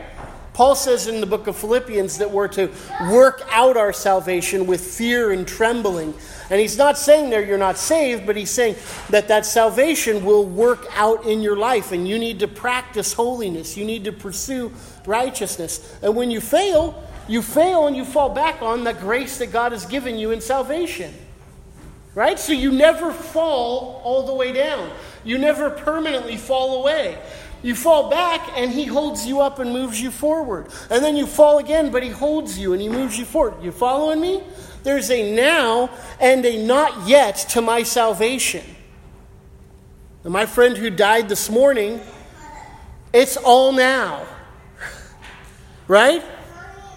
Paul 0.53 0.75
says 0.75 1.07
in 1.07 1.21
the 1.21 1.27
book 1.27 1.47
of 1.47 1.57
Philippians 1.57 2.19
that 2.19 2.31
we're 2.31 2.49
to 2.49 2.71
work 3.11 3.43
out 3.51 3.77
our 3.77 3.93
salvation 3.93 4.67
with 4.67 4.81
fear 4.81 5.31
and 5.31 5.47
trembling. 5.47 6.15
And 6.49 6.61
he's 6.61 6.79
not 6.79 6.97
saying 6.97 7.31
there 7.31 7.45
you're 7.45 7.59
not 7.59 7.76
saved, 7.76 8.25
but 8.25 8.37
he's 8.37 8.50
saying 8.50 8.76
that 9.11 9.29
that 9.29 9.45
salvation 9.45 10.25
will 10.25 10.45
work 10.45 10.87
out 10.95 11.26
in 11.26 11.41
your 11.41 11.57
life 11.57 11.91
and 11.91 12.07
you 12.07 12.19
need 12.19 12.38
to 12.41 12.49
practice 12.49 13.12
holiness. 13.12 13.76
You 13.76 13.85
need 13.85 14.05
to 14.05 14.12
pursue 14.12 14.73
righteousness. 15.05 15.99
And 16.03 16.15
when 16.15 16.31
you 16.31 16.41
fail, 16.41 17.03
you 17.29 17.43
fail 17.43 17.88
and 17.88 17.97
you 17.97 18.05
fall 18.05 18.29
back 18.29 18.62
on 18.62 18.85
the 18.85 18.93
grace 18.93 19.38
that 19.38 19.50
God 19.50 19.73
has 19.73 19.87
given 19.87 20.17
you 20.19 20.31
in 20.31 20.41
salvation. 20.41 21.12
Right? 22.15 22.38
So 22.38 22.53
you 22.53 22.71
never 22.71 23.12
fall 23.12 24.00
all 24.05 24.25
the 24.25 24.35
way 24.35 24.53
down. 24.53 24.91
You 25.25 25.38
never 25.38 25.69
permanently 25.69 26.37
fall 26.37 26.81
away. 26.81 27.19
You 27.62 27.75
fall 27.75 28.09
back 28.09 28.49
and 28.57 28.71
he 28.71 28.85
holds 28.85 29.26
you 29.26 29.41
up 29.41 29.59
and 29.59 29.73
moves 29.73 30.00
you 30.00 30.11
forward. 30.11 30.69
And 30.88 31.05
then 31.05 31.17
you 31.17 31.26
fall 31.26 31.59
again, 31.59 31.91
but 31.91 32.03
he 32.03 32.11
holds 32.11 32.59
you 32.59 32.73
and 32.73 32.81
he 32.81 32.88
moves 32.88 33.19
you 33.19 33.25
forward. 33.25 33.62
You 33.62 33.73
following 33.73 34.21
me? 34.21 34.43
There's 34.87 35.11
a 35.11 35.35
now 35.35 35.90
and 36.21 36.47
a 36.47 36.64
not 36.64 37.09
yet 37.09 37.35
to 37.50 37.61
my 37.61 37.83
salvation. 37.83 38.62
And 40.23 40.33
my 40.33 40.47
friend 40.47 40.76
who 40.76 40.90
died 40.90 41.28
this 41.28 41.50
morning, 41.50 42.00
it's 43.12 43.37
all 43.37 43.73
now. 43.73 44.25
Right? 45.88 46.23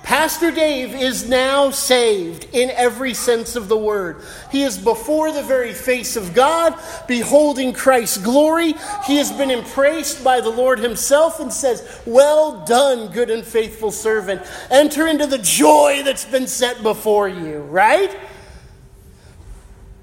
Pastor 0.10 0.50
Dave 0.50 0.96
is 0.96 1.30
now 1.30 1.70
saved 1.70 2.48
in 2.52 2.72
every 2.72 3.14
sense 3.14 3.56
of 3.56 3.68
the 3.68 3.78
word. 3.78 4.24
He 4.52 4.64
is 4.64 4.76
before 4.76 5.32
the 5.32 5.44
very 5.44 5.72
face 5.72 6.16
of 6.16 6.34
God, 6.34 6.74
beholding 7.08 7.74
Christ's 7.74 8.18
glory. 8.18 8.74
He 9.06 9.18
has 9.18 9.32
been 9.32 9.52
embraced 9.52 10.24
by 10.24 10.42
the 10.42 10.50
Lord 10.50 10.80
Himself 10.80 11.40
and 11.40 11.54
says, 11.54 12.02
Well 12.08 12.66
done, 12.66 13.12
good 13.12 13.30
and 13.30 13.46
faithful 13.46 13.92
servant. 13.92 14.42
Enter 14.72 15.06
into 15.06 15.28
the 15.28 15.38
joy 15.38 16.02
that's 16.04 16.26
been 16.26 16.48
set 16.48 16.82
before 16.82 17.30
you, 17.30 17.60
right? 17.60 18.18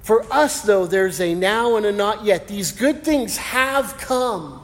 For 0.03 0.23
us, 0.31 0.61
though, 0.61 0.85
there's 0.85 1.19
a 1.19 1.35
now 1.35 1.75
and 1.75 1.85
a 1.85 1.91
not 1.91 2.23
yet. 2.23 2.47
These 2.47 2.71
good 2.71 3.03
things 3.03 3.35
have 3.35 3.97
come. 3.97 4.63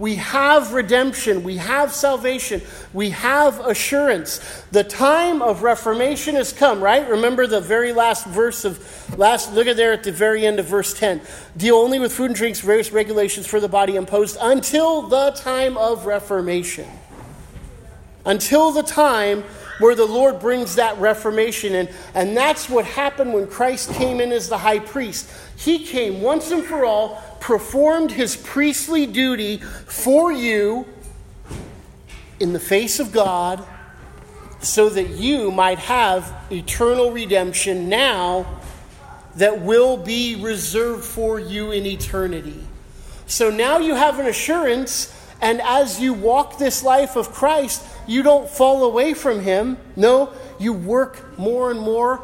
We 0.00 0.14
have 0.14 0.72
redemption. 0.72 1.42
We 1.42 1.58
have 1.58 1.92
salvation. 1.92 2.62
We 2.94 3.10
have 3.10 3.60
assurance. 3.60 4.38
The 4.72 4.82
time 4.82 5.42
of 5.42 5.62
reformation 5.62 6.36
has 6.36 6.54
come, 6.54 6.82
right? 6.82 7.06
Remember 7.06 7.46
the 7.46 7.60
very 7.60 7.92
last 7.92 8.24
verse 8.24 8.64
of 8.64 8.80
last, 9.18 9.52
look 9.52 9.66
at 9.66 9.76
there 9.76 9.92
at 9.92 10.02
the 10.02 10.10
very 10.10 10.46
end 10.46 10.58
of 10.58 10.64
verse 10.64 10.98
10. 10.98 11.20
Deal 11.54 11.76
only 11.76 11.98
with 11.98 12.14
food 12.14 12.30
and 12.30 12.34
drinks, 12.34 12.60
various 12.60 12.92
regulations 12.92 13.46
for 13.46 13.60
the 13.60 13.68
body 13.68 13.96
imposed 13.96 14.38
until 14.40 15.02
the 15.02 15.32
time 15.32 15.76
of 15.76 16.06
reformation. 16.06 16.88
Until 18.24 18.72
the 18.72 18.82
time 18.82 19.44
where 19.80 19.94
the 19.94 20.06
Lord 20.06 20.38
brings 20.38 20.76
that 20.76 20.96
reformation 20.98 21.74
in. 21.74 21.88
And 22.14 22.36
that's 22.36 22.68
what 22.68 22.84
happened 22.84 23.34
when 23.34 23.48
Christ 23.48 23.92
came 23.94 24.20
in 24.20 24.30
as 24.30 24.48
the 24.48 24.58
high 24.58 24.78
priest. 24.78 25.28
He 25.56 25.84
came 25.84 26.22
once 26.22 26.50
and 26.50 26.64
for 26.64 26.84
all 26.84 27.20
performed 27.40 28.12
his 28.12 28.36
priestly 28.36 29.06
duty 29.06 29.56
for 29.58 30.30
you 30.30 30.86
in 32.38 32.52
the 32.52 32.60
face 32.60 33.00
of 33.00 33.10
God 33.10 33.66
so 34.60 34.88
that 34.90 35.08
you 35.10 35.50
might 35.50 35.78
have 35.78 36.34
eternal 36.50 37.10
redemption 37.10 37.88
now 37.88 38.46
that 39.36 39.60
will 39.60 39.96
be 39.96 40.36
reserved 40.36 41.04
for 41.04 41.38
you 41.38 41.70
in 41.70 41.86
eternity. 41.86 42.66
So 43.26 43.48
now 43.48 43.78
you 43.78 43.94
have 43.94 44.18
an 44.18 44.26
assurance, 44.26 45.14
and 45.40 45.60
as 45.62 46.00
you 46.00 46.12
walk 46.12 46.58
this 46.58 46.82
life 46.82 47.16
of 47.16 47.32
Christ, 47.32 47.82
you 48.06 48.22
don't 48.22 48.48
fall 48.48 48.84
away 48.84 49.14
from 49.14 49.40
Him. 49.40 49.78
No, 49.96 50.32
you 50.58 50.72
work 50.72 51.38
more 51.38 51.70
and 51.70 51.80
more 51.80 52.22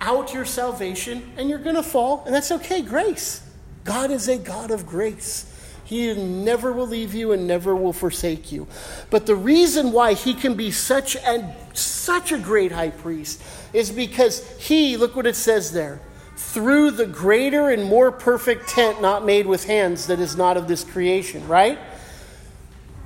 out 0.00 0.32
your 0.32 0.44
salvation, 0.44 1.30
and 1.36 1.48
you're 1.48 1.58
going 1.58 1.76
to 1.76 1.82
fall, 1.82 2.22
and 2.24 2.34
that's 2.34 2.52
okay. 2.52 2.82
Grace. 2.82 3.42
God 3.84 4.10
is 4.10 4.28
a 4.28 4.36
God 4.36 4.70
of 4.70 4.86
grace. 4.86 5.46
He 5.84 6.12
never 6.12 6.72
will 6.72 6.86
leave 6.86 7.14
you 7.14 7.32
and 7.32 7.46
never 7.46 7.74
will 7.74 7.94
forsake 7.94 8.52
you. 8.52 8.66
But 9.08 9.24
the 9.24 9.34
reason 9.34 9.92
why 9.92 10.12
he 10.12 10.34
can 10.34 10.54
be 10.54 10.70
such 10.70 11.16
and 11.16 11.54
such 11.72 12.30
a 12.30 12.38
great 12.38 12.72
high 12.72 12.90
priest 12.90 13.42
is 13.72 13.90
because 13.90 14.46
he, 14.58 14.98
look 14.98 15.16
what 15.16 15.26
it 15.26 15.36
says 15.36 15.72
there, 15.72 16.02
through 16.36 16.90
the 16.90 17.06
greater 17.06 17.70
and 17.70 17.82
more 17.84 18.12
perfect 18.12 18.68
tent 18.68 19.00
not 19.00 19.24
made 19.24 19.46
with 19.46 19.64
hands 19.64 20.06
that 20.08 20.20
is 20.20 20.36
not 20.36 20.58
of 20.58 20.68
this 20.68 20.84
creation, 20.84 21.48
right? 21.48 21.78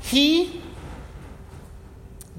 He 0.03 0.63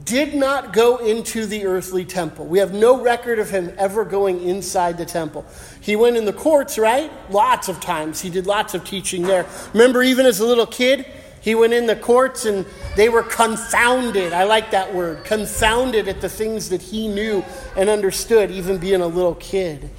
did 0.03 0.33
not 0.33 0.73
go 0.73 0.97
into 0.97 1.45
the 1.45 1.65
earthly 1.65 2.03
temple. 2.03 2.45
We 2.45 2.59
have 2.59 2.73
no 2.73 3.01
record 3.01 3.39
of 3.39 3.49
him 3.49 3.73
ever 3.77 4.03
going 4.03 4.41
inside 4.43 4.97
the 4.97 5.05
temple. 5.05 5.45
He 5.81 5.95
went 5.95 6.17
in 6.17 6.25
the 6.25 6.33
courts, 6.33 6.77
right? 6.77 7.11
Lots 7.31 7.69
of 7.69 7.79
times. 7.79 8.19
He 8.21 8.29
did 8.29 8.45
lots 8.45 8.73
of 8.73 8.83
teaching 8.83 9.23
there. 9.23 9.45
Remember, 9.73 10.03
even 10.03 10.25
as 10.25 10.39
a 10.39 10.45
little 10.45 10.65
kid, 10.65 11.05
he 11.39 11.55
went 11.55 11.73
in 11.73 11.87
the 11.87 11.95
courts 11.95 12.45
and 12.45 12.65
they 12.95 13.09
were 13.09 13.23
confounded. 13.23 14.33
I 14.33 14.43
like 14.43 14.71
that 14.71 14.93
word 14.93 15.25
confounded 15.25 16.07
at 16.07 16.21
the 16.21 16.29
things 16.29 16.69
that 16.69 16.81
he 16.81 17.07
knew 17.07 17.43
and 17.75 17.89
understood, 17.89 18.49
even 18.51 18.77
being 18.77 19.01
a 19.01 19.07
little 19.07 19.35
kid. 19.35 19.89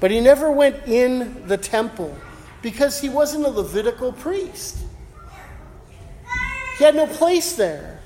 But 0.00 0.10
he 0.10 0.20
never 0.20 0.50
went 0.50 0.88
in 0.88 1.46
the 1.46 1.58
temple 1.58 2.16
because 2.62 3.00
he 3.00 3.08
wasn't 3.08 3.44
a 3.44 3.50
Levitical 3.50 4.12
priest, 4.12 4.78
he 6.78 6.84
had 6.84 6.94
no 6.94 7.06
place 7.06 7.56
there. 7.56 8.00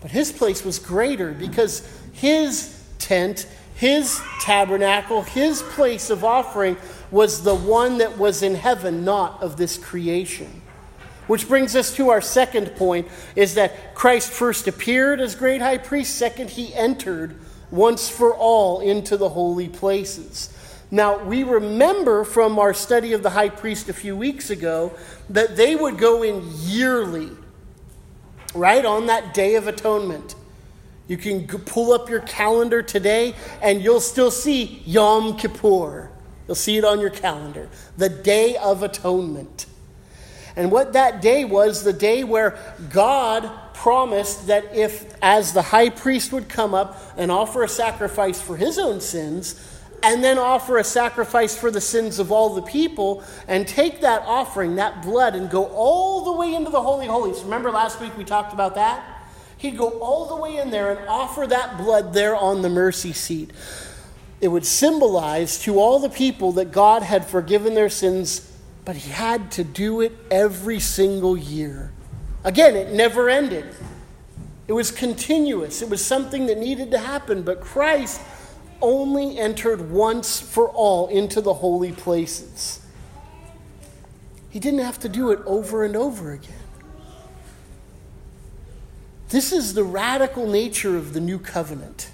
But 0.00 0.10
his 0.10 0.32
place 0.32 0.64
was 0.64 0.78
greater 0.78 1.32
because 1.32 1.88
his 2.12 2.82
tent, 2.98 3.46
his 3.76 4.20
tabernacle, 4.40 5.22
his 5.22 5.62
place 5.62 6.10
of 6.10 6.24
offering 6.24 6.76
was 7.10 7.44
the 7.44 7.54
one 7.54 7.98
that 7.98 8.18
was 8.18 8.42
in 8.42 8.56
heaven, 8.56 9.04
not 9.04 9.42
of 9.42 9.56
this 9.56 9.78
creation. 9.78 10.62
Which 11.28 11.46
brings 11.46 11.76
us 11.76 11.94
to 11.96 12.08
our 12.08 12.20
second 12.20 12.74
point 12.74 13.06
is 13.36 13.54
that 13.54 13.94
Christ 13.94 14.32
first 14.32 14.66
appeared 14.66 15.20
as 15.20 15.36
great 15.36 15.60
high 15.60 15.78
priest, 15.78 16.16
second, 16.16 16.50
he 16.50 16.74
entered 16.74 17.36
once 17.70 18.08
for 18.08 18.34
all 18.34 18.80
into 18.80 19.16
the 19.16 19.28
holy 19.28 19.68
places. 19.68 20.52
Now, 20.90 21.22
we 21.24 21.42
remember 21.42 22.24
from 22.24 22.58
our 22.58 22.74
study 22.74 23.12
of 23.12 23.22
the 23.22 23.30
high 23.30 23.48
priest 23.48 23.88
a 23.88 23.94
few 23.94 24.16
weeks 24.16 24.50
ago 24.50 24.92
that 25.30 25.56
they 25.56 25.74
would 25.74 25.96
go 25.96 26.22
in 26.22 26.42
yearly 26.58 27.30
right 28.54 28.84
on 28.84 29.06
that 29.06 29.34
day 29.34 29.54
of 29.54 29.66
atonement. 29.66 30.34
You 31.08 31.16
can 31.16 31.46
pull 31.46 31.92
up 31.92 32.08
your 32.08 32.20
calendar 32.20 32.82
today 32.82 33.34
and 33.60 33.82
you'll 33.82 34.00
still 34.00 34.30
see 34.30 34.82
Yom 34.86 35.36
Kippur. 35.36 36.10
You'll 36.46 36.54
see 36.54 36.76
it 36.76 36.84
on 36.84 37.00
your 37.00 37.10
calendar, 37.10 37.68
the 37.96 38.08
Day 38.08 38.56
of 38.56 38.82
Atonement. 38.82 39.66
And 40.56 40.70
what 40.70 40.92
that 40.92 41.22
day 41.22 41.44
was, 41.44 41.82
the 41.82 41.92
day 41.92 42.24
where 42.24 42.58
God 42.90 43.50
promised 43.74 44.48
that 44.48 44.74
if, 44.74 45.14
as 45.22 45.52
the 45.52 45.62
high 45.62 45.88
priest 45.88 46.32
would 46.32 46.48
come 46.48 46.74
up 46.74 47.00
and 47.16 47.30
offer 47.30 47.62
a 47.62 47.68
sacrifice 47.68 48.40
for 48.40 48.56
his 48.56 48.78
own 48.78 49.00
sins, 49.00 49.71
and 50.02 50.22
then 50.22 50.38
offer 50.38 50.78
a 50.78 50.84
sacrifice 50.84 51.56
for 51.56 51.70
the 51.70 51.80
sins 51.80 52.18
of 52.18 52.32
all 52.32 52.54
the 52.54 52.62
people 52.62 53.22
and 53.46 53.66
take 53.66 54.00
that 54.00 54.22
offering, 54.26 54.76
that 54.76 55.02
blood, 55.02 55.34
and 55.34 55.48
go 55.48 55.66
all 55.66 56.24
the 56.24 56.32
way 56.32 56.54
into 56.54 56.70
the 56.70 56.82
Holy 56.82 57.06
Holies. 57.06 57.42
Remember 57.42 57.70
last 57.70 58.00
week 58.00 58.16
we 58.16 58.24
talked 58.24 58.52
about 58.52 58.74
that? 58.74 59.22
He'd 59.58 59.78
go 59.78 59.90
all 60.00 60.26
the 60.26 60.36
way 60.36 60.56
in 60.56 60.70
there 60.70 60.90
and 60.90 61.08
offer 61.08 61.46
that 61.46 61.78
blood 61.78 62.12
there 62.14 62.34
on 62.34 62.62
the 62.62 62.68
mercy 62.68 63.12
seat. 63.12 63.52
It 64.40 64.48
would 64.48 64.66
symbolize 64.66 65.60
to 65.60 65.78
all 65.78 66.00
the 66.00 66.10
people 66.10 66.50
that 66.52 66.72
God 66.72 67.04
had 67.04 67.24
forgiven 67.24 67.74
their 67.74 67.88
sins, 67.88 68.50
but 68.84 68.96
He 68.96 69.10
had 69.12 69.52
to 69.52 69.62
do 69.62 70.00
it 70.00 70.12
every 70.32 70.80
single 70.80 71.36
year. 71.36 71.92
Again, 72.42 72.74
it 72.74 72.92
never 72.92 73.30
ended. 73.30 73.72
It 74.66 74.72
was 74.72 74.90
continuous. 74.90 75.80
It 75.80 75.88
was 75.88 76.04
something 76.04 76.46
that 76.46 76.58
needed 76.58 76.90
to 76.90 76.98
happen, 76.98 77.42
but 77.42 77.60
Christ 77.60 78.20
only 78.82 79.38
entered 79.38 79.90
once 79.90 80.40
for 80.40 80.68
all 80.68 81.08
into 81.08 81.40
the 81.40 81.54
holy 81.54 81.92
places. 81.92 82.84
He 84.50 84.60
didn't 84.60 84.80
have 84.80 84.98
to 85.00 85.08
do 85.08 85.30
it 85.30 85.40
over 85.46 85.84
and 85.84 85.96
over 85.96 86.32
again. 86.32 86.52
This 89.30 89.50
is 89.50 89.72
the 89.72 89.84
radical 89.84 90.46
nature 90.46 90.98
of 90.98 91.14
the 91.14 91.20
new 91.20 91.38
covenant. 91.38 92.10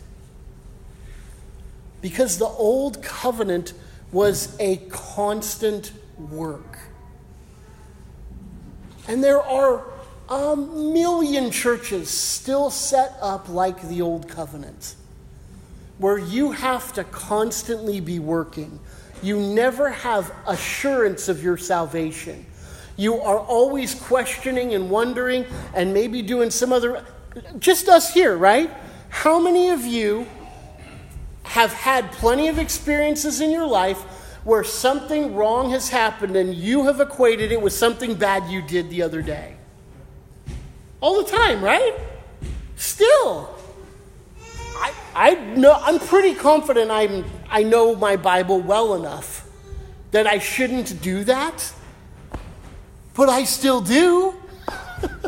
Because 2.00 2.38
the 2.38 2.46
old 2.46 3.02
covenant 3.02 3.72
was 4.12 4.56
a 4.60 4.76
constant 4.88 5.90
work. 6.16 6.78
And 9.08 9.24
there 9.24 9.42
are 9.42 9.84
a 10.28 10.54
million 10.54 11.50
churches 11.50 12.08
still 12.08 12.70
set 12.70 13.16
up 13.20 13.48
like 13.48 13.88
the 13.88 14.00
old 14.00 14.28
covenant 14.28 14.94
where 15.98 16.18
you 16.18 16.52
have 16.52 16.92
to 16.94 17.04
constantly 17.04 18.00
be 18.00 18.18
working. 18.18 18.80
You 19.22 19.38
never 19.40 19.90
have 19.90 20.32
assurance 20.46 21.28
of 21.28 21.42
your 21.42 21.56
salvation. 21.56 22.46
You 22.96 23.20
are 23.20 23.38
always 23.38 23.94
questioning 23.94 24.74
and 24.74 24.90
wondering 24.90 25.44
and 25.74 25.92
maybe 25.92 26.22
doing 26.22 26.50
some 26.50 26.72
other. 26.72 27.04
Just 27.58 27.88
us 27.88 28.12
here, 28.12 28.36
right? 28.36 28.70
How 29.10 29.40
many 29.40 29.70
of 29.70 29.84
you 29.84 30.26
have 31.44 31.72
had 31.72 32.12
plenty 32.12 32.48
of 32.48 32.58
experiences 32.58 33.40
in 33.40 33.50
your 33.50 33.66
life 33.66 33.98
where 34.44 34.64
something 34.64 35.34
wrong 35.34 35.70
has 35.70 35.88
happened 35.88 36.36
and 36.36 36.54
you 36.54 36.84
have 36.84 37.00
equated 37.00 37.52
it 37.52 37.60
with 37.60 37.72
something 37.72 38.14
bad 38.14 38.50
you 38.50 38.62
did 38.62 38.90
the 38.90 39.02
other 39.02 39.22
day? 39.22 39.56
All 41.00 41.22
the 41.22 41.30
time, 41.30 41.62
right? 41.62 41.94
Still. 42.76 43.57
I, 45.14 45.34
know, 45.34 45.72
I'm 45.72 45.98
pretty 45.98 46.34
confident 46.34 46.90
I'm, 46.90 47.24
I 47.48 47.62
know 47.62 47.94
my 47.94 48.16
Bible 48.16 48.60
well 48.60 48.94
enough 48.94 49.48
that 50.10 50.26
I 50.26 50.38
shouldn't 50.38 51.00
do 51.02 51.24
that, 51.24 51.72
but 53.14 53.28
I 53.28 53.44
still 53.44 53.80
do. 53.80 54.34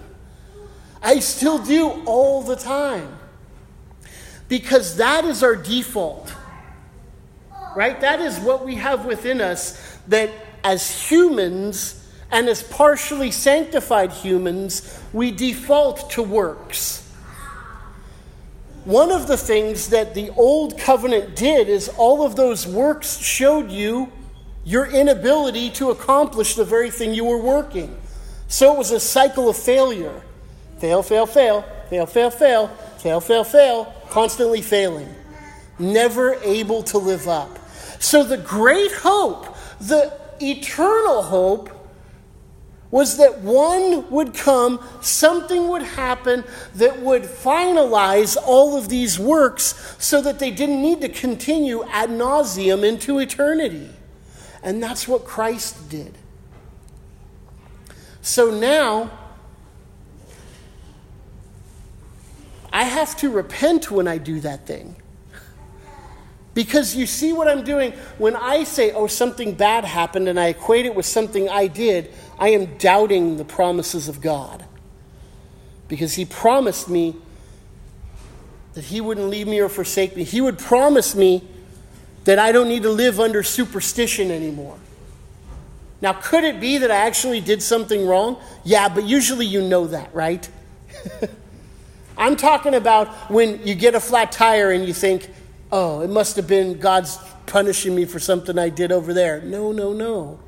I 1.03 1.19
still 1.21 1.59
do 1.59 2.03
all 2.07 2.43
the 2.43 2.57
time. 2.57 3.17
Because 4.49 4.97
that 4.97 5.25
is 5.25 5.43
our 5.43 5.57
default. 5.57 6.35
Right? 7.77 8.01
That 8.01 8.21
is 8.21 8.39
what 8.39 8.65
we 8.65 8.77
have 8.77 9.07
within 9.07 9.41
us 9.41 9.99
that 10.09 10.31
as 10.65 11.09
humans 11.11 11.97
and 12.31 12.49
as 12.49 12.63
partially 12.63 13.31
sanctified 13.31 14.13
humans, 14.13 15.01
we 15.13 15.31
default 15.31 16.11
to 16.11 16.23
works. 16.23 17.00
One 18.85 19.13
of 19.13 19.27
the 19.27 19.37
things 19.37 19.89
that 19.91 20.15
the 20.15 20.31
old 20.31 20.79
covenant 20.79 21.37
did 21.37 21.69
is 21.69 21.89
all 21.89 22.25
of 22.25 22.35
those 22.37 22.67
works 22.67 23.19
showed 23.19 23.71
you 23.71 24.11
your 24.65 24.87
inability 24.87 25.71
to 25.71 25.91
accomplish 25.91 26.55
the 26.55 26.65
very 26.65 26.91
thing 26.91 27.13
you 27.13 27.25
were 27.25 27.41
working. 27.41 27.95
So 28.49 28.73
it 28.75 28.79
was 28.79 28.91
a 28.91 29.01
cycle 29.01 29.49
of 29.49 29.57
failure. 29.57 30.23
Fail, 30.79 31.03
fail, 31.03 31.27
fail, 31.27 31.63
fail, 31.91 32.07
fail, 32.07 32.31
fail, 32.31 32.69
fail, 32.99 33.21
fail, 33.21 33.45
fail, 33.45 33.95
constantly 34.09 34.63
failing, 34.63 35.15
never 35.79 36.35
able 36.43 36.83
to 36.85 36.99
live 36.99 37.29
up. 37.29 37.59
So 37.99 38.25
the 38.25 38.39
great 38.39 38.93
hope, 38.93 39.55
the 39.79 40.13
eternal 40.41 41.23
hope, 41.23 41.69
was 42.91 43.19
that 43.19 43.41
one 43.41 44.11
would 44.11 44.35
come, 44.35 44.85
something 45.01 45.69
would 45.69 45.83
happen 45.83 46.43
that 46.75 47.01
would 47.01 47.23
finalize 47.23 48.37
all 48.45 48.77
of 48.77 48.89
these 48.89 49.19
works 49.19 49.97
so 49.99 50.21
that 50.21 50.39
they 50.39 50.51
didn't 50.51 50.83
need 50.83 51.01
to 51.01 51.09
continue 51.09 51.85
ad 51.85 52.11
nauseum 52.11 52.85
into 52.85 53.19
eternity. 53.19 53.89
And 54.63 54.83
that's 54.83 55.07
what 55.07 55.25
Christ 55.25 55.89
did. 55.89 56.19
So 58.23 58.51
now, 58.51 59.11
I 62.73 62.85
have 62.85 63.17
to 63.19 63.31
repent 63.31 63.91
when 63.91 64.07
I 64.07 64.19
do 64.19 64.41
that 64.41 64.67
thing. 64.67 64.97
Because 66.53 66.97
you 66.97 67.07
see 67.07 67.33
what 67.33 67.47
I'm 67.47 67.63
doing? 67.63 67.93
When 68.19 68.35
I 68.35 68.65
say, 68.65 68.91
oh, 68.93 69.07
something 69.07 69.55
bad 69.55 69.85
happened, 69.85 70.29
and 70.29 70.39
I 70.39 70.49
equate 70.49 70.85
it 70.85 70.95
with 70.95 71.07
something 71.07 71.49
I 71.49 71.69
did, 71.69 72.13
I 72.41 72.49
am 72.49 72.79
doubting 72.79 73.37
the 73.37 73.45
promises 73.45 74.09
of 74.09 74.23
God. 74.23 74.65
Because 75.89 76.15
He 76.15 76.25
promised 76.25 76.89
me 76.89 77.15
that 78.73 78.85
He 78.85 79.01
wouldn't 79.01 79.29
leave 79.29 79.47
me 79.47 79.61
or 79.61 79.69
forsake 79.69 80.17
me. 80.17 80.25
He 80.25 80.41
would 80.41 80.59
promise 80.59 81.15
me 81.15 81.45
that 82.25 82.39
I 82.39 82.51
don't 82.51 82.69
need 82.69 82.83
to 82.85 82.91
live 82.91 83.21
under 83.21 83.43
superstition 83.43 84.31
anymore. 84.31 84.79
Now, 86.01 86.15
could 86.15 86.45
it 86.45 86.61
be 86.61 86.79
that 86.79 86.91
I 86.91 86.97
actually 86.97 87.43
did 87.43 87.63
something 87.63 88.07
wrong? 88.07 88.39
Yeah, 88.65 88.89
but 88.89 89.05
usually 89.05 89.45
you 89.45 89.61
know 89.61 89.87
that, 89.89 90.15
right? 90.15 90.49
I'm 92.17 92.37
talking 92.37 92.75
about 92.75 93.09
when 93.31 93.67
you 93.67 93.75
get 93.75 93.95
a 93.95 94.01
flat 94.01 94.33
tire 94.33 94.71
and 94.71 94.87
you 94.87 94.95
think, 94.95 95.29
oh, 95.71 96.01
it 96.01 96.09
must 96.09 96.37
have 96.37 96.47
been 96.47 96.79
God's 96.79 97.19
punishing 97.45 97.95
me 97.95 98.07
for 98.07 98.19
something 98.19 98.59
I 98.59 98.71
did 98.71 98.93
over 98.93 99.13
there. 99.13 99.43
No, 99.43 99.73
no, 99.73 99.93
no. 99.93 100.41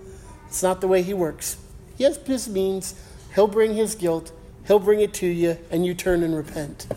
It's 0.47 0.63
not 0.63 0.81
the 0.81 0.89
way 0.89 1.03
He 1.03 1.13
works. 1.13 1.57
He 2.03 2.07
has 2.07 2.17
His 2.17 2.49
means, 2.49 2.97
He'll 3.37 3.47
bring 3.47 3.77
His 3.77 3.95
guilt, 3.95 4.33
He'll 4.67 4.81
bring 4.81 5.01
it 5.01 5.15
to 5.15 5.27
you, 5.29 5.57
and 5.71 5.87
you 5.87 5.95
turn 5.95 6.25
and 6.25 6.35
repent. 6.35 6.89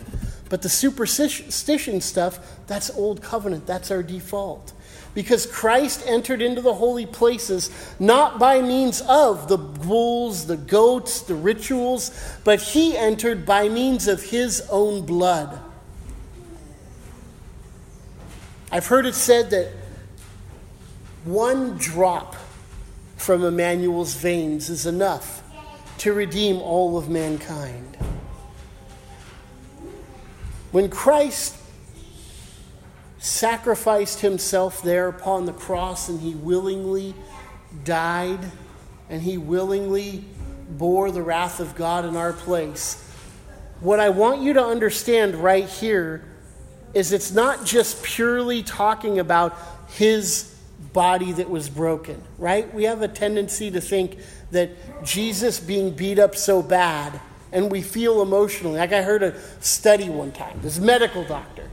But 0.49 0.63
the 0.63 0.69
superstition 0.69 2.01
stuff, 2.01 2.39
that's 2.65 2.89
old 2.89 3.21
covenant. 3.21 3.67
That's 3.67 3.91
our 3.91 4.01
default. 4.01 4.73
Because 5.13 5.45
Christ 5.45 6.01
entered 6.07 6.41
into 6.41 6.59
the 6.59 6.73
holy 6.73 7.05
places 7.05 7.69
not 7.99 8.39
by 8.39 8.61
means 8.61 9.01
of 9.01 9.47
the 9.47 9.59
bulls, 9.59 10.47
the 10.47 10.57
goats, 10.57 11.21
the 11.21 11.35
rituals, 11.35 12.09
but 12.43 12.59
he 12.59 12.97
entered 12.97 13.45
by 13.45 13.69
means 13.69 14.07
of 14.07 14.23
his 14.23 14.67
own 14.71 15.05
blood. 15.05 15.59
I've 18.71 18.87
heard 18.87 19.05
it 19.05 19.13
said 19.13 19.51
that 19.51 19.71
one 21.25 21.77
drop 21.77 22.35
from 23.25 23.43
Emmanuel's 23.43 24.13
veins 24.13 24.69
is 24.69 24.85
enough 24.85 25.41
to 25.97 26.13
redeem 26.13 26.57
all 26.57 26.95
of 26.95 27.09
mankind. 27.09 27.97
When 30.71 30.89
Christ 30.89 31.55
sacrificed 33.17 34.19
himself 34.19 34.83
there 34.83 35.07
upon 35.07 35.47
the 35.47 35.53
cross 35.53 36.07
and 36.07 36.19
he 36.19 36.35
willingly 36.35 37.15
died 37.83 38.51
and 39.09 39.23
he 39.23 39.39
willingly 39.39 40.23
bore 40.69 41.09
the 41.09 41.23
wrath 41.23 41.59
of 41.59 41.73
God 41.73 42.05
in 42.05 42.15
our 42.15 42.33
place, 42.33 43.09
what 43.79 43.99
I 43.99 44.09
want 44.09 44.43
you 44.43 44.53
to 44.53 44.63
understand 44.63 45.33
right 45.33 45.67
here 45.67 46.23
is 46.93 47.11
it's 47.11 47.31
not 47.31 47.65
just 47.65 48.03
purely 48.03 48.61
talking 48.61 49.17
about 49.17 49.57
his 49.87 50.54
body 50.93 51.31
that 51.33 51.49
was 51.49 51.69
broken, 51.69 52.21
right? 52.37 52.73
We 52.73 52.83
have 52.85 53.01
a 53.01 53.07
tendency 53.07 53.71
to 53.71 53.81
think 53.81 54.17
that 54.51 55.03
Jesus 55.03 55.59
being 55.59 55.91
beat 55.91 56.19
up 56.19 56.35
so 56.35 56.61
bad 56.61 57.19
and 57.51 57.71
we 57.71 57.81
feel 57.81 58.21
emotionally. 58.21 58.77
Like 58.77 58.93
I 58.93 59.01
heard 59.01 59.23
a 59.23 59.39
study 59.61 60.09
one 60.09 60.31
time, 60.31 60.59
this 60.61 60.79
medical 60.79 61.23
doctor. 61.23 61.69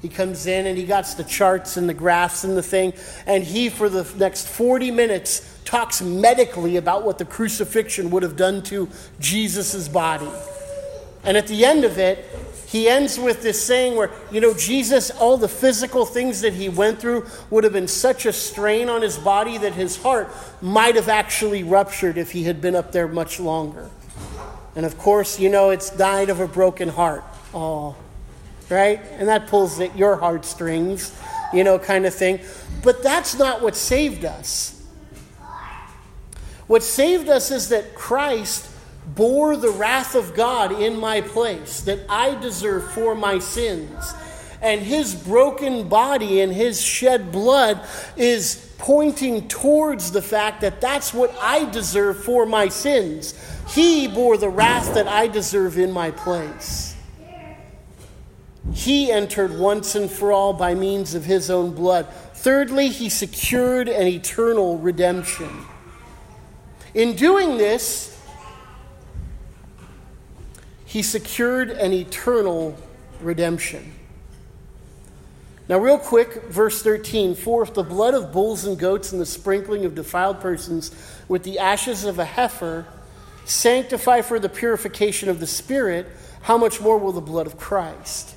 He 0.00 0.08
comes 0.08 0.46
in 0.46 0.66
and 0.66 0.78
he 0.78 0.84
got 0.84 1.04
the 1.16 1.24
charts 1.24 1.76
and 1.76 1.88
the 1.88 1.94
graphs 1.94 2.44
and 2.44 2.56
the 2.56 2.62
thing, 2.62 2.94
and 3.26 3.44
he, 3.44 3.68
for 3.68 3.88
the 3.88 4.10
next 4.16 4.48
40 4.48 4.90
minutes, 4.90 5.58
talks 5.64 6.00
medically 6.00 6.76
about 6.76 7.04
what 7.04 7.18
the 7.18 7.26
crucifixion 7.26 8.10
would 8.10 8.22
have 8.22 8.36
done 8.36 8.62
to 8.62 8.88
Jesus' 9.18 9.88
body. 9.88 10.30
And 11.22 11.36
at 11.36 11.48
the 11.48 11.66
end 11.66 11.84
of 11.84 11.98
it, 11.98 12.24
he 12.70 12.88
ends 12.88 13.18
with 13.18 13.42
this 13.42 13.60
saying 13.64 13.96
where, 13.96 14.12
you 14.30 14.40
know, 14.40 14.54
Jesus, 14.54 15.10
all 15.10 15.36
the 15.36 15.48
physical 15.48 16.06
things 16.06 16.42
that 16.42 16.52
he 16.52 16.68
went 16.68 17.00
through 17.00 17.26
would 17.50 17.64
have 17.64 17.72
been 17.72 17.88
such 17.88 18.26
a 18.26 18.32
strain 18.32 18.88
on 18.88 19.02
his 19.02 19.18
body 19.18 19.58
that 19.58 19.72
his 19.72 20.00
heart 20.00 20.28
might 20.62 20.94
have 20.94 21.08
actually 21.08 21.64
ruptured 21.64 22.16
if 22.16 22.30
he 22.30 22.44
had 22.44 22.60
been 22.60 22.76
up 22.76 22.92
there 22.92 23.08
much 23.08 23.40
longer. 23.40 23.90
And 24.76 24.86
of 24.86 24.96
course, 24.98 25.40
you 25.40 25.50
know, 25.50 25.70
it's 25.70 25.90
died 25.90 26.30
of 26.30 26.38
a 26.38 26.46
broken 26.46 26.88
heart. 26.88 27.24
Oh, 27.52 27.96
right? 28.68 29.00
And 29.18 29.26
that 29.26 29.48
pulls 29.48 29.80
at 29.80 29.98
your 29.98 30.14
heartstrings, 30.14 31.12
you 31.52 31.64
know, 31.64 31.76
kind 31.76 32.06
of 32.06 32.14
thing. 32.14 32.38
But 32.84 33.02
that's 33.02 33.36
not 33.36 33.62
what 33.62 33.74
saved 33.74 34.24
us. 34.24 34.80
What 36.68 36.84
saved 36.84 37.28
us 37.28 37.50
is 37.50 37.70
that 37.70 37.96
Christ 37.96 38.69
bore 39.14 39.56
the 39.56 39.70
wrath 39.70 40.14
of 40.14 40.34
God 40.34 40.72
in 40.72 40.98
my 40.98 41.20
place 41.20 41.80
that 41.82 42.00
I 42.08 42.34
deserve 42.36 42.90
for 42.92 43.14
my 43.14 43.38
sins. 43.38 44.14
And 44.62 44.82
his 44.82 45.14
broken 45.14 45.88
body 45.88 46.40
and 46.40 46.52
his 46.52 46.82
shed 46.82 47.32
blood 47.32 47.80
is 48.16 48.72
pointing 48.78 49.48
towards 49.48 50.12
the 50.12 50.22
fact 50.22 50.60
that 50.60 50.80
that's 50.80 51.14
what 51.14 51.34
I 51.40 51.64
deserve 51.70 52.22
for 52.22 52.46
my 52.46 52.68
sins. 52.68 53.34
He 53.68 54.08
bore 54.08 54.36
the 54.36 54.48
wrath 54.48 54.94
that 54.94 55.06
I 55.06 55.28
deserve 55.28 55.78
in 55.78 55.92
my 55.92 56.10
place. 56.10 56.94
He 58.72 59.10
entered 59.10 59.58
once 59.58 59.94
and 59.94 60.10
for 60.10 60.32
all 60.32 60.52
by 60.52 60.74
means 60.74 61.14
of 61.14 61.24
his 61.24 61.50
own 61.50 61.72
blood. 61.72 62.06
Thirdly, 62.34 62.88
he 62.88 63.08
secured 63.08 63.88
an 63.88 64.06
eternal 64.06 64.78
redemption. 64.78 65.50
In 66.94 67.16
doing 67.16 67.56
this, 67.56 68.09
he 70.90 71.02
secured 71.02 71.70
an 71.70 71.92
eternal 71.92 72.76
redemption. 73.20 73.92
Now, 75.68 75.78
real 75.78 75.98
quick, 75.98 76.42
verse 76.46 76.82
13 76.82 77.36
For 77.36 77.62
if 77.62 77.74
the 77.74 77.84
blood 77.84 78.12
of 78.12 78.32
bulls 78.32 78.64
and 78.64 78.76
goats 78.76 79.12
and 79.12 79.20
the 79.20 79.26
sprinkling 79.26 79.84
of 79.84 79.94
defiled 79.94 80.40
persons 80.40 80.90
with 81.28 81.44
the 81.44 81.60
ashes 81.60 82.04
of 82.04 82.18
a 82.18 82.24
heifer 82.24 82.86
sanctify 83.44 84.22
for 84.22 84.40
the 84.40 84.48
purification 84.48 85.28
of 85.28 85.38
the 85.38 85.46
Spirit, 85.46 86.08
how 86.42 86.58
much 86.58 86.80
more 86.80 86.98
will 86.98 87.12
the 87.12 87.20
blood 87.20 87.46
of 87.46 87.56
Christ? 87.56 88.34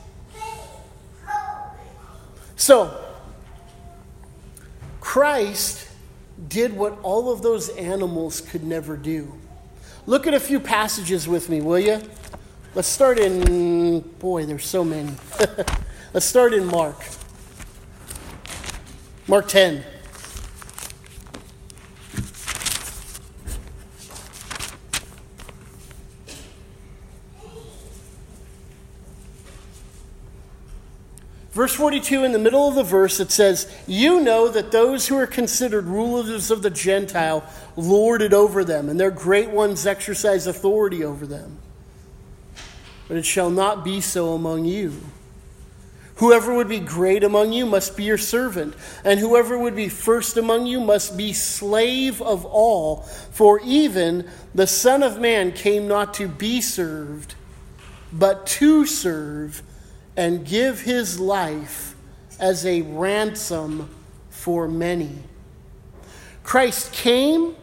So, 2.56 3.04
Christ 5.02 5.90
did 6.48 6.74
what 6.74 7.00
all 7.02 7.34
of 7.34 7.42
those 7.42 7.70
animals 7.70 8.42
could 8.42 8.64
never 8.64 8.96
do. 8.96 9.34
Look 10.06 10.28
at 10.28 10.36
a 10.36 10.40
few 10.40 10.60
passages 10.60 11.28
with 11.28 11.50
me, 11.50 11.60
will 11.60 11.80
you? 11.80 12.00
Let's 12.76 12.88
start 12.88 13.20
in, 13.20 14.00
boy, 14.18 14.48
there's 14.48 14.66
so 14.66 14.84
many. 14.84 15.12
Let's 16.14 16.26
start 16.26 16.56
in 16.56 16.66
Mark. 16.66 16.98
Mark 19.28 19.48
10. 19.48 19.84
Verse 31.52 31.76
42, 31.76 32.24
in 32.24 32.32
the 32.32 32.40
middle 32.40 32.68
of 32.68 32.74
the 32.74 32.82
verse, 32.82 33.20
it 33.20 33.30
says, 33.30 33.72
You 33.86 34.20
know 34.20 34.48
that 34.48 34.72
those 34.72 35.08
who 35.08 35.16
are 35.18 35.28
considered 35.28 35.86
rulers 35.86 36.50
of 36.50 36.64
the 36.64 36.72
Gentile 36.72 37.48
lord 37.76 38.24
it 38.24 38.34
over 38.34 38.64
them, 38.64 38.90
and 38.90 39.00
their 39.00 39.12
great 39.12 39.52
ones 39.52 39.86
exercise 39.86 40.48
authority 40.48 41.04
over 41.04 41.28
them. 41.28 41.60
But 43.08 43.18
it 43.18 43.26
shall 43.26 43.50
not 43.50 43.84
be 43.84 44.02
so 44.02 44.34
among 44.34 44.66
you. 44.66 44.94
Whoever 46.18 46.54
would 46.54 46.70
be 46.70 46.80
great 46.80 47.24
among 47.24 47.54
you 47.54 47.66
must 47.66 47.98
be 47.98 48.04
your 48.04 48.20
servant, 48.20 48.76
and 49.04 49.20
whoever 49.20 49.58
would 49.58 49.76
be 49.76 49.90
first 49.90 50.38
among 50.38 50.68
you 50.68 50.80
must 50.80 51.18
be 51.18 51.34
slave 51.34 52.22
of 52.22 52.46
all. 52.46 52.98
For 53.32 53.60
even 53.64 54.30
the 54.54 54.68
Son 54.68 55.02
of 55.02 55.20
Man 55.20 55.52
came 55.52 55.88
not 55.88 56.14
to 56.16 56.28
be 56.28 56.62
served, 56.62 57.34
but 58.12 58.46
to 58.46 58.86
serve 58.86 59.64
and 60.16 60.46
give 60.46 60.82
his 60.82 61.20
life 61.20 61.96
as 62.40 62.66
a 62.66 62.84
ransom 62.84 63.90
for 64.30 64.68
many. 64.68 65.12
Christ 66.44 66.94
came 66.94 67.56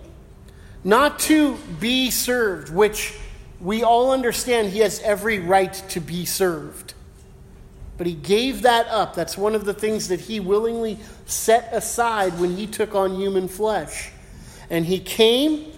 not 0.83 1.19
to 1.21 1.57
be 1.79 2.11
served, 2.11 2.75
which 2.75 3.17
we 3.61 3.83
all 3.83 4.11
understand 4.11 4.71
he 4.71 4.79
has 4.81 5.01
every 5.01 5.39
right 5.39 5.73
to 5.91 6.01
be 6.01 6.25
served. 6.25 6.95
But 7.99 8.07
he 8.07 8.15
gave 8.15 8.63
that 8.63 8.89
up. 8.89 9.15
That's 9.15 9.37
one 9.37 9.55
of 9.55 9.67
the 9.67 9.75
things 9.75 10.09
that 10.09 10.21
he 10.21 10.41
willingly 10.41 10.99
set 11.27 11.69
aside 11.73 12.39
when 12.41 12.57
he 12.57 12.67
took 12.67 12.95
on 12.95 13.15
human 13.17 13.47
flesh. 13.47 14.11
And 14.71 14.87
he 14.87 14.99
came 14.99 15.73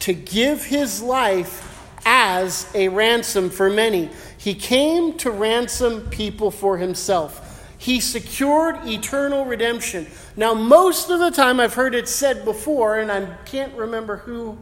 to 0.00 0.14
give 0.14 0.64
his 0.64 1.02
life 1.02 1.70
as 2.06 2.70
a 2.74 2.88
ransom 2.88 3.50
for 3.50 3.68
many. 3.68 4.08
He 4.38 4.54
came 4.54 5.18
to 5.18 5.30
ransom 5.30 6.08
people 6.08 6.50
for 6.50 6.78
himself. 6.78 7.40
He 7.76 8.00
secured 8.00 8.86
eternal 8.86 9.44
redemption. 9.44 10.06
Now, 10.36 10.54
most 10.54 11.10
of 11.10 11.18
the 11.18 11.30
time, 11.30 11.60
I've 11.60 11.74
heard 11.74 11.94
it 11.94 12.08
said 12.08 12.44
before, 12.44 12.98
and 12.98 13.12
I 13.12 13.26
can't 13.44 13.74
remember 13.74 14.16
who 14.16 14.56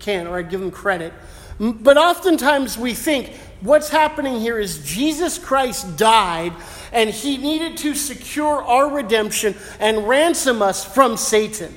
can, 0.00 0.26
or 0.26 0.38
I 0.38 0.42
give 0.42 0.60
them 0.60 0.70
credit. 0.70 1.12
But 1.60 1.98
oftentimes 1.98 2.78
we 2.78 2.94
think 2.94 3.36
what's 3.60 3.90
happening 3.90 4.40
here 4.40 4.58
is 4.58 4.82
Jesus 4.82 5.38
Christ 5.38 5.98
died 5.98 6.54
and 6.92 7.10
he 7.10 7.36
needed 7.36 7.76
to 7.78 7.94
secure 7.94 8.62
our 8.62 8.90
redemption 8.90 9.54
and 9.78 10.08
ransom 10.08 10.62
us 10.62 10.84
from 10.84 11.16
Satan. 11.16 11.76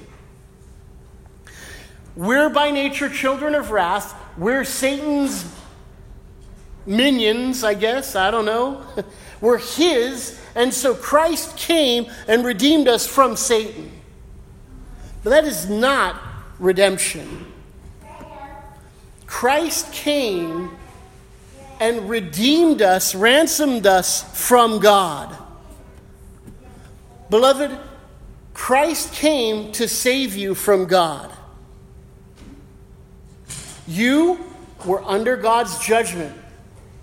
We're 2.15 2.49
by 2.49 2.71
nature 2.71 3.09
children 3.09 3.55
of 3.55 3.71
wrath. 3.71 4.15
We're 4.38 4.63
Satan's 4.63 5.45
minions, 6.86 7.63
I 7.63 7.73
guess, 7.73 8.15
I 8.15 8.31
don't 8.31 8.45
know. 8.45 8.86
We're 9.41 9.57
His, 9.57 10.39
and 10.55 10.73
so 10.73 10.95
Christ 10.95 11.57
came 11.57 12.09
and 12.27 12.45
redeemed 12.45 12.88
us 12.88 13.05
from 13.05 13.36
Satan. 13.36 13.91
But 15.23 15.31
that 15.31 15.43
is 15.45 15.69
not 15.69 16.21
redemption. 16.59 17.52
Christ 19.34 19.91
came 19.91 20.69
and 21.80 22.08
redeemed 22.08 22.84
us, 22.84 23.15
ransomed 23.15 23.88
us 23.88 24.22
from 24.39 24.80
God. 24.80 25.36
Beloved, 27.32 27.76
Christ 28.54 29.12
came 29.12 29.72
to 29.72 29.88
save 29.88 30.36
you 30.36 30.54
from 30.54 30.86
God. 30.86 31.34
You 33.88 34.39
were 34.86 35.04
under 35.04 35.36
God's 35.36 35.80
judgment. 35.80 36.38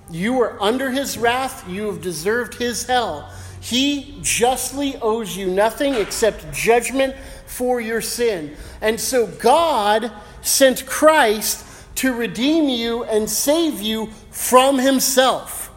You 0.09 0.35
were 0.35 0.57
under 0.63 0.89
his 0.89 1.19
wrath. 1.19 1.69
You 1.69 1.87
have 1.87 2.01
deserved 2.01 2.55
his 2.55 2.87
hell. 2.87 3.29
He 3.61 4.21
justly 4.23 4.95
owes 5.03 5.37
you 5.37 5.49
nothing 5.49 5.95
except 5.95 6.53
judgment 6.55 7.17
for 7.47 7.81
your 7.81 8.01
sin. 8.01 8.57
And 8.81 9.01
so 9.01 9.27
God 9.27 10.13
sent 10.43 10.87
Christ 10.87 11.67
to 12.01 12.15
redeem 12.15 12.71
you 12.71 13.05
and 13.05 13.29
save 13.29 13.83
you 13.83 14.07
from 14.31 14.79
himself, 14.79 15.71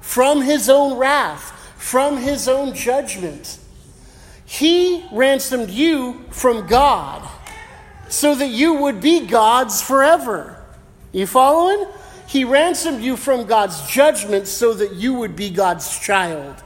from 0.00 0.40
his 0.40 0.70
own 0.70 0.96
wrath, 0.96 1.50
from 1.76 2.16
his 2.16 2.46
own 2.46 2.72
judgment. 2.72 3.58
He 4.44 5.04
ransomed 5.10 5.70
you 5.70 6.24
from 6.30 6.68
God 6.68 7.28
so 8.08 8.36
that 8.36 8.50
you 8.50 8.74
would 8.74 9.00
be 9.00 9.26
God's 9.26 9.82
forever. 9.82 10.62
You 11.10 11.26
following? 11.26 11.86
He 12.28 12.44
ransomed 12.44 13.02
you 13.02 13.16
from 13.16 13.46
God's 13.46 13.90
judgment 13.90 14.46
so 14.46 14.74
that 14.74 14.94
you 14.94 15.14
would 15.14 15.34
be 15.34 15.50
God's 15.50 15.98
child. 15.98 16.62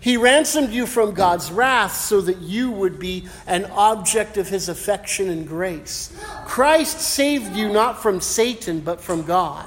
He 0.00 0.16
ransomed 0.16 0.70
you 0.70 0.86
from 0.86 1.12
God's 1.12 1.50
wrath 1.50 1.96
so 1.96 2.20
that 2.20 2.38
you 2.38 2.70
would 2.70 2.98
be 2.98 3.28
an 3.46 3.64
object 3.66 4.36
of 4.36 4.48
his 4.48 4.68
affection 4.68 5.28
and 5.28 5.46
grace. 5.46 6.12
Christ 6.46 7.00
saved 7.00 7.56
you 7.56 7.68
not 7.68 8.00
from 8.00 8.20
Satan, 8.20 8.80
but 8.80 9.00
from 9.00 9.22
God. 9.22 9.66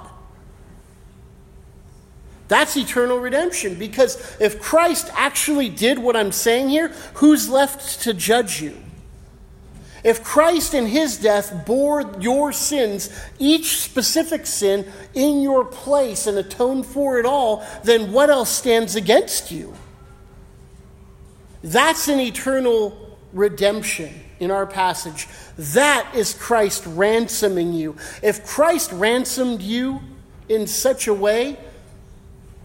That's 2.47 2.75
eternal 2.75 3.17
redemption 3.17 3.75
because 3.75 4.37
if 4.39 4.61
Christ 4.61 5.09
actually 5.13 5.69
did 5.69 5.99
what 5.99 6.17
I'm 6.17 6.33
saying 6.33 6.69
here, 6.69 6.89
who's 7.15 7.49
left 7.49 8.01
to 8.01 8.13
judge 8.13 8.61
you? 8.61 8.77
If 10.03 10.23
Christ 10.23 10.73
in 10.73 10.87
his 10.87 11.17
death 11.17 11.65
bore 11.65 12.13
your 12.19 12.51
sins, 12.51 13.09
each 13.37 13.79
specific 13.79 14.45
sin, 14.45 14.91
in 15.13 15.41
your 15.41 15.63
place 15.63 16.25
and 16.27 16.37
atoned 16.37 16.87
for 16.87 17.19
it 17.19 17.25
all, 17.25 17.65
then 17.83 18.11
what 18.11 18.29
else 18.29 18.49
stands 18.49 18.95
against 18.95 19.51
you? 19.51 19.73
That's 21.63 22.07
an 22.07 22.19
eternal 22.19 23.17
redemption 23.33 24.13
in 24.39 24.51
our 24.51 24.65
passage. 24.65 25.27
That 25.57 26.13
is 26.15 26.33
Christ 26.33 26.83
ransoming 26.87 27.73
you. 27.73 27.95
If 28.21 28.45
Christ 28.45 28.91
ransomed 28.91 29.61
you 29.61 30.01
in 30.49 30.67
such 30.67 31.07
a 31.07 31.13
way, 31.13 31.57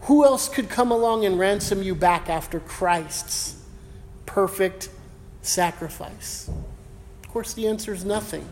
who 0.01 0.25
else 0.25 0.49
could 0.49 0.69
come 0.69 0.91
along 0.91 1.25
and 1.25 1.37
ransom 1.37 1.83
you 1.83 1.95
back 1.95 2.29
after 2.29 2.59
Christ's 2.59 3.55
perfect 4.25 4.89
sacrifice? 5.41 6.49
Of 7.23 7.29
course, 7.29 7.53
the 7.53 7.67
answer 7.67 7.93
is 7.93 8.03
nothing. 8.03 8.47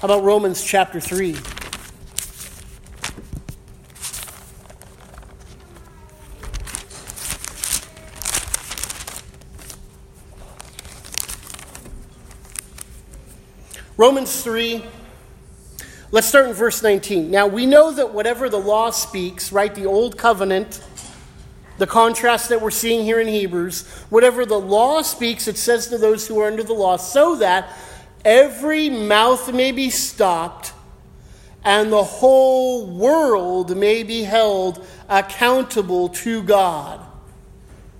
How 0.00 0.06
about 0.06 0.24
Romans 0.24 0.62
chapter 0.62 1.00
3? 1.00 1.36
Romans 13.98 14.42
3, 14.42 14.84
let's 16.10 16.26
start 16.26 16.46
in 16.46 16.52
verse 16.52 16.82
19. 16.82 17.30
Now, 17.30 17.46
we 17.46 17.64
know 17.64 17.90
that 17.90 18.12
whatever 18.12 18.50
the 18.50 18.58
law 18.58 18.90
speaks, 18.90 19.52
right, 19.52 19.74
the 19.74 19.86
old 19.86 20.18
covenant, 20.18 20.84
the 21.78 21.86
contrast 21.86 22.50
that 22.50 22.60
we're 22.60 22.70
seeing 22.70 23.04
here 23.04 23.18
in 23.18 23.26
Hebrews, 23.26 23.86
whatever 24.10 24.44
the 24.44 24.60
law 24.60 25.00
speaks, 25.00 25.48
it 25.48 25.56
says 25.56 25.86
to 25.86 25.96
those 25.96 26.28
who 26.28 26.38
are 26.40 26.46
under 26.46 26.62
the 26.62 26.74
law, 26.74 26.98
so 26.98 27.36
that 27.36 27.72
every 28.22 28.90
mouth 28.90 29.50
may 29.54 29.72
be 29.72 29.88
stopped 29.88 30.74
and 31.64 31.90
the 31.90 32.04
whole 32.04 32.86
world 32.86 33.74
may 33.78 34.02
be 34.02 34.24
held 34.24 34.86
accountable 35.08 36.10
to 36.10 36.42
God. 36.42 37.00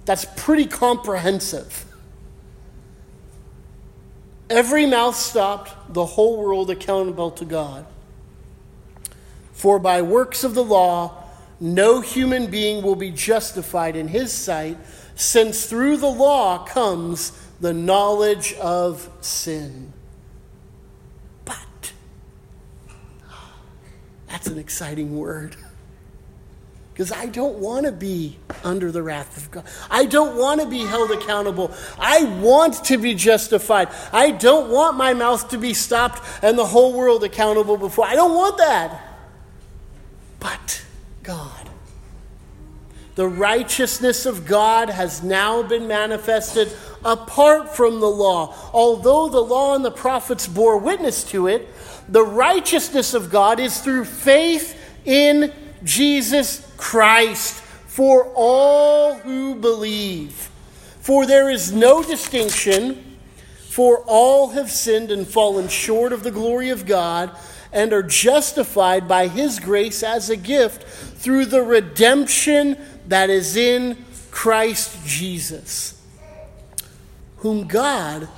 That's 0.04 0.26
pretty 0.36 0.66
comprehensive. 0.66 1.85
Every 4.48 4.86
mouth 4.86 5.16
stopped, 5.16 5.92
the 5.92 6.06
whole 6.06 6.36
world 6.36 6.70
accountable 6.70 7.32
to 7.32 7.44
God. 7.44 7.86
For 9.52 9.78
by 9.78 10.02
works 10.02 10.44
of 10.44 10.54
the 10.54 10.62
law, 10.62 11.24
no 11.58 12.00
human 12.00 12.48
being 12.48 12.82
will 12.82 12.94
be 12.94 13.10
justified 13.10 13.96
in 13.96 14.08
his 14.08 14.32
sight, 14.32 14.76
since 15.14 15.66
through 15.66 15.96
the 15.96 16.10
law 16.10 16.64
comes 16.64 17.32
the 17.60 17.72
knowledge 17.72 18.52
of 18.54 19.08
sin. 19.20 19.92
But, 21.44 21.92
that's 24.28 24.46
an 24.46 24.58
exciting 24.58 25.18
word 25.18 25.56
because 26.96 27.12
I 27.12 27.26
don't 27.26 27.58
want 27.58 27.84
to 27.84 27.92
be 27.92 28.38
under 28.64 28.90
the 28.90 29.02
wrath 29.02 29.36
of 29.36 29.50
God. 29.50 29.64
I 29.90 30.06
don't 30.06 30.38
want 30.38 30.62
to 30.62 30.66
be 30.66 30.78
held 30.78 31.10
accountable. 31.10 31.70
I 31.98 32.24
want 32.40 32.84
to 32.84 32.96
be 32.96 33.14
justified. 33.14 33.88
I 34.14 34.30
don't 34.30 34.70
want 34.70 34.96
my 34.96 35.12
mouth 35.12 35.50
to 35.50 35.58
be 35.58 35.74
stopped 35.74 36.26
and 36.42 36.56
the 36.56 36.64
whole 36.64 36.94
world 36.94 37.22
accountable 37.22 37.76
before. 37.76 38.06
I 38.06 38.14
don't 38.14 38.34
want 38.34 38.56
that. 38.56 38.98
But 40.40 40.86
God. 41.22 41.68
The 43.14 43.28
righteousness 43.28 44.24
of 44.24 44.46
God 44.46 44.88
has 44.88 45.22
now 45.22 45.62
been 45.62 45.86
manifested 45.86 46.72
apart 47.04 47.76
from 47.76 48.00
the 48.00 48.08
law. 48.08 48.54
Although 48.72 49.28
the 49.28 49.40
law 49.40 49.74
and 49.74 49.84
the 49.84 49.90
prophets 49.90 50.46
bore 50.46 50.78
witness 50.78 51.24
to 51.24 51.46
it, 51.46 51.68
the 52.08 52.24
righteousness 52.24 53.12
of 53.12 53.30
God 53.30 53.60
is 53.60 53.82
through 53.82 54.06
faith 54.06 54.80
in 55.04 55.52
Jesus 55.86 56.70
Christ 56.76 57.54
for 57.86 58.30
all 58.34 59.14
who 59.14 59.54
believe. 59.54 60.50
For 61.00 61.24
there 61.24 61.48
is 61.48 61.72
no 61.72 62.02
distinction, 62.02 63.16
for 63.68 64.02
all 64.06 64.50
have 64.50 64.70
sinned 64.70 65.10
and 65.10 65.26
fallen 65.26 65.68
short 65.68 66.12
of 66.12 66.22
the 66.22 66.30
glory 66.30 66.68
of 66.70 66.84
God 66.84 67.30
and 67.72 67.92
are 67.92 68.02
justified 68.02 69.06
by 69.06 69.28
his 69.28 69.60
grace 69.60 70.02
as 70.02 70.28
a 70.28 70.36
gift 70.36 70.82
through 70.82 71.46
the 71.46 71.62
redemption 71.62 72.76
that 73.06 73.30
is 73.30 73.56
in 73.56 74.04
Christ 74.30 75.06
Jesus, 75.06 76.00
whom 77.38 77.66
God 77.66 78.28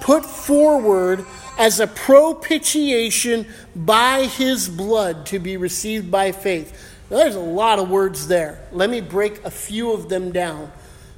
put 0.00 0.24
forward 0.24 1.24
as 1.58 1.80
a 1.80 1.86
propitiation 1.86 3.46
by 3.74 4.26
his 4.26 4.68
blood 4.68 5.26
to 5.26 5.38
be 5.38 5.56
received 5.56 6.10
by 6.10 6.32
faith. 6.32 6.92
Now, 7.10 7.18
there's 7.18 7.36
a 7.36 7.40
lot 7.40 7.78
of 7.78 7.90
words 7.90 8.28
there. 8.28 8.66
Let 8.72 8.90
me 8.90 9.00
break 9.00 9.44
a 9.44 9.50
few 9.50 9.92
of 9.92 10.08
them 10.08 10.32
down. 10.32 10.72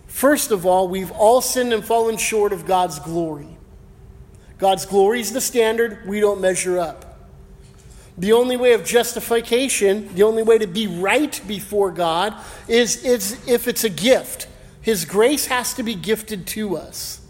First 0.06 0.50
of 0.50 0.66
all, 0.66 0.88
we've 0.88 1.12
all 1.12 1.40
sinned 1.40 1.72
and 1.72 1.84
fallen 1.84 2.16
short 2.16 2.52
of 2.52 2.66
God's 2.66 2.98
glory. 2.98 3.56
God's 4.58 4.86
glory 4.86 5.20
is 5.20 5.32
the 5.32 5.40
standard, 5.40 6.06
we 6.06 6.20
don't 6.20 6.40
measure 6.40 6.78
up. 6.78 7.06
The 8.18 8.32
only 8.32 8.56
way 8.56 8.72
of 8.72 8.84
justification, 8.84 10.14
the 10.14 10.22
only 10.22 10.42
way 10.42 10.56
to 10.56 10.66
be 10.66 10.86
right 10.86 11.38
before 11.46 11.90
God, 11.90 12.34
is, 12.66 13.04
is 13.04 13.46
if 13.46 13.68
it's 13.68 13.84
a 13.84 13.90
gift. 13.90 14.48
His 14.80 15.04
grace 15.04 15.46
has 15.46 15.74
to 15.74 15.82
be 15.82 15.94
gifted 15.94 16.46
to 16.48 16.76
us. 16.76 17.20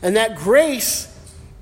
And 0.00 0.16
that 0.16 0.36
grace 0.36 1.13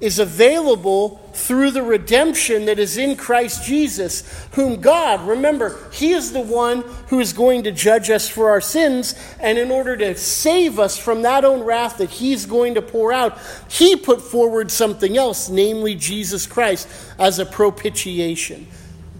is 0.03 0.19
available 0.19 1.21
through 1.33 1.71
the 1.71 1.83
redemption 1.83 2.65
that 2.65 2.81
is 2.81 2.99
in 2.99 3.17
Christ 3.17 3.65
Jesus, 3.65 4.25
whom 4.55 4.81
God, 4.81 5.27
remember, 5.27 5.79
He 5.93 6.11
is 6.11 6.33
the 6.33 6.41
one 6.41 6.83
who 7.07 7.21
is 7.21 7.33
going 7.33 7.63
to 7.63 7.71
judge 7.71 8.11
us 8.11 8.29
for 8.29 8.51
our 8.51 8.61
sins. 8.61 9.15
And 9.39 9.59
in 9.59 9.71
order 9.71 9.97
to 9.97 10.17
save 10.17 10.81
us 10.81 10.99
from 10.99 11.23
that 11.23 11.45
own 11.45 11.63
wrath 11.63 11.99
that 11.99 12.11
He's 12.11 12.47
going 12.47 12.75
to 12.75 12.83
pour 12.83 13.13
out, 13.13 13.39
He 13.71 13.95
put 13.95 14.21
forward 14.21 14.73
something 14.73 15.17
else, 15.17 15.49
namely 15.49 15.95
Jesus 15.95 16.49
Christ, 16.49 16.89
as 17.17 17.39
a 17.39 17.47
propitiation. 17.47 18.67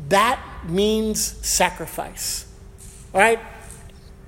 That 0.09 0.43
means 0.69 1.21
sacrifice. 1.47 2.45
All 3.15 3.21
right? 3.21 3.39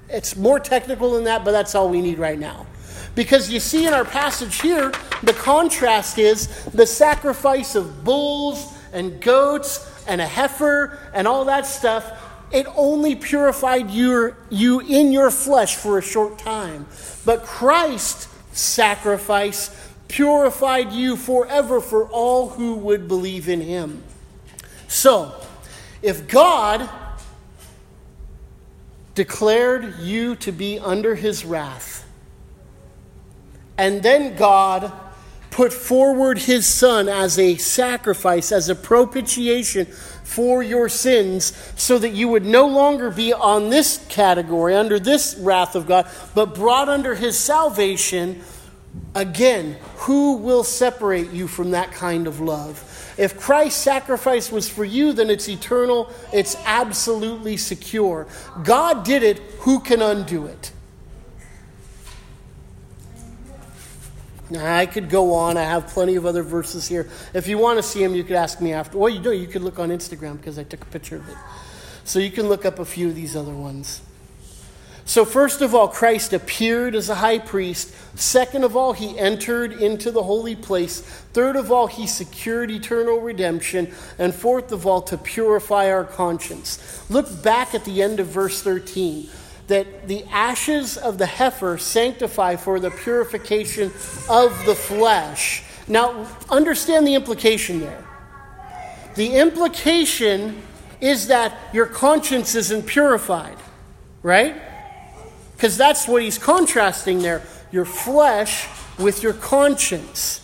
It's 0.09 0.37
more 0.37 0.61
technical 0.61 1.14
than 1.14 1.25
that, 1.25 1.45
but 1.45 1.51
that's 1.51 1.75
all 1.75 1.88
we 1.88 2.01
need 2.01 2.21
right 2.21 2.38
now. 2.38 2.67
Because 3.14 3.50
you 3.50 3.61
see 3.61 3.87
in 3.87 3.94
our 3.94 4.05
passage 4.05 4.61
here, 4.61 4.92
the 5.22 5.33
contrast 5.33 6.18
is 6.18 6.64
the 6.66 6.87
sacrifice 6.87 7.74
of 7.74 8.05
bulls 8.05 8.72
and 8.92 9.20
goats 9.20 9.90
and 10.07 10.20
a 10.20 10.27
heifer 10.27 10.98
and 11.14 11.29
all 11.29 11.44
that 11.46 11.66
stuff, 11.66 12.11
it 12.53 12.66
only 12.77 13.16
purified 13.16 13.90
your, 13.90 14.37
you 14.50 14.81
in 14.81 15.12
your 15.12 15.31
flesh 15.31 15.77
for 15.77 15.98
a 15.98 16.03
short 16.03 16.38
time. 16.38 16.87
But 17.24 17.44
Christ's 17.44 18.29
sacrifice 18.53 19.70
purified 20.09 20.92
you 20.92 21.16
forever 21.16 21.81
for 21.81 22.07
all 22.09 22.50
who 22.50 22.74
would 22.74 23.09
believe 23.09 23.48
in 23.48 23.61
him. 23.61 24.03
So, 24.87 25.35
if 26.03 26.29
God 26.29 26.88
declared 29.14 29.98
you 30.00 30.37
to 30.37 30.53
be 30.53 30.79
under 30.79 31.14
his 31.14 31.44
wrath, 31.44 32.04
and 33.77 34.03
then 34.03 34.37
God 34.37 34.93
put 35.51 35.73
forward 35.73 36.39
his 36.39 36.67
son 36.67 37.09
as 37.09 37.39
a 37.39 37.57
sacrifice, 37.57 38.51
as 38.51 38.69
a 38.69 38.75
propitiation 38.75 39.87
for 39.87 40.65
your 40.65 40.89
sins, 40.89 41.53
so 41.77 41.97
that 41.99 42.11
you 42.11 42.27
would 42.27 42.45
no 42.45 42.67
longer 42.67 43.09
be 43.11 43.33
on 43.33 43.71
this 43.71 44.05
category, 44.09 44.75
under 44.75 44.99
this 44.99 45.37
wrath 45.39 45.77
of 45.77 45.87
God, 45.87 46.09
but 46.35 46.57
brought 46.57 46.89
under 46.89 47.15
his 47.15 47.39
salvation. 47.39 48.43
Again, 49.15 49.77
who 49.99 50.39
will 50.39 50.65
separate 50.65 51.31
you 51.31 51.47
from 51.47 51.71
that 51.71 51.93
kind 51.93 52.27
of 52.27 52.41
love? 52.41 52.91
If 53.17 53.39
Christ's 53.39 53.81
sacrifice 53.81 54.51
was 54.51 54.69
for 54.69 54.85
you, 54.85 55.13
then 55.13 55.31
it's 55.31 55.49
eternal, 55.49 56.11
it's 56.33 56.57
absolutely 56.65 57.57
secure. 57.59 58.27
God 58.65 59.05
did 59.05 59.23
it, 59.23 59.39
who 59.61 59.79
can 59.79 60.03
undo 60.03 60.47
it? 60.47 60.73
I 64.57 64.87
could 64.87 65.09
go 65.09 65.35
on. 65.35 65.57
I 65.57 65.62
have 65.62 65.88
plenty 65.88 66.17
of 66.17 66.27
other 66.27 66.43
verses 66.43 66.88
here. 66.88 67.09
If 67.33 67.47
you 67.47 67.59
want 67.59 67.79
to 67.79 67.83
see 67.83 68.03
them, 68.03 68.14
you 68.14 68.25
could 68.25 68.37
ask 68.37 68.61
me 68.61 68.73
after. 68.73 68.99
Well, 68.99 69.11
you 69.11 69.21
do. 69.21 69.33
You 69.33 69.47
could 69.47 69.62
look 69.62 69.79
on 69.79 69.90
Instagram 69.90 70.37
because 70.37 70.59
I 70.59 70.64
took 70.64 70.83
a 70.83 70.87
picture 70.87 71.17
of 71.17 71.29
it. 71.29 71.37
So 72.05 72.19
you 72.19 72.31
can 72.31 72.49
look 72.49 72.64
up 72.64 72.79
a 72.79 72.85
few 72.85 73.09
of 73.09 73.14
these 73.14 73.35
other 73.35 73.55
ones. 73.55 74.03
So, 75.07 75.27
first 75.27 75.61
of 75.61 75.75
all, 75.75 75.88
Christ 75.88 76.33
appeared 76.33 76.95
as 76.95 77.11
a 77.11 77.14
high 77.17 77.38
priest. 77.38 77.95
Second 78.19 78.64
of 78.64 78.75
all, 78.75 78.95
he 78.95 79.19
entered 79.19 79.73
into 79.73 80.11
the 80.11 80.23
holy 80.23 80.57
place. 80.57 81.01
Third 81.01 81.57
of 81.57 81.71
all, 81.71 81.88
he 81.88 82.07
secured 82.07 82.71
eternal 82.71 83.21
redemption. 83.21 83.93
And 84.19 84.35
fourth 84.35 84.73
of 84.73 84.87
all, 84.87 85.03
to 85.03 85.19
purify 85.19 85.90
our 85.90 86.05
conscience. 86.05 87.05
Look 87.11 87.43
back 87.43 87.75
at 87.75 87.85
the 87.85 88.03
end 88.03 88.19
of 88.19 88.29
verse 88.29 88.62
13 88.62 89.29
that 89.66 90.09
the 90.09 90.24
ashes 90.24 90.96
of 90.96 91.18
the 91.18 91.27
heifer 91.27 91.79
sanctify 91.79 92.57
for 92.57 92.79
the 92.79 92.90
purification 92.90 93.92
of 94.29 94.66
the 94.66 94.74
flesh. 94.74 95.62
Now, 95.88 96.27
understand 96.50 97.07
the 97.07 97.14
implication 97.14 97.81
there. 97.81 98.05
The 99.14 99.37
implication 99.37 100.62
is 101.00 101.29
that 101.29 101.57
your 101.72 101.87
conscience 101.87 102.55
isn't 102.55 102.87
purified, 102.87 103.57
right? 104.22 104.57
Because 105.57 105.77
that's 105.77 106.09
what 106.09 106.22
he's 106.22 106.38
contrasting 106.38 107.20
there 107.20 107.42
your 107.70 107.85
flesh 107.85 108.68
with 108.98 109.22
your 109.22 109.33
conscience. 109.33 110.40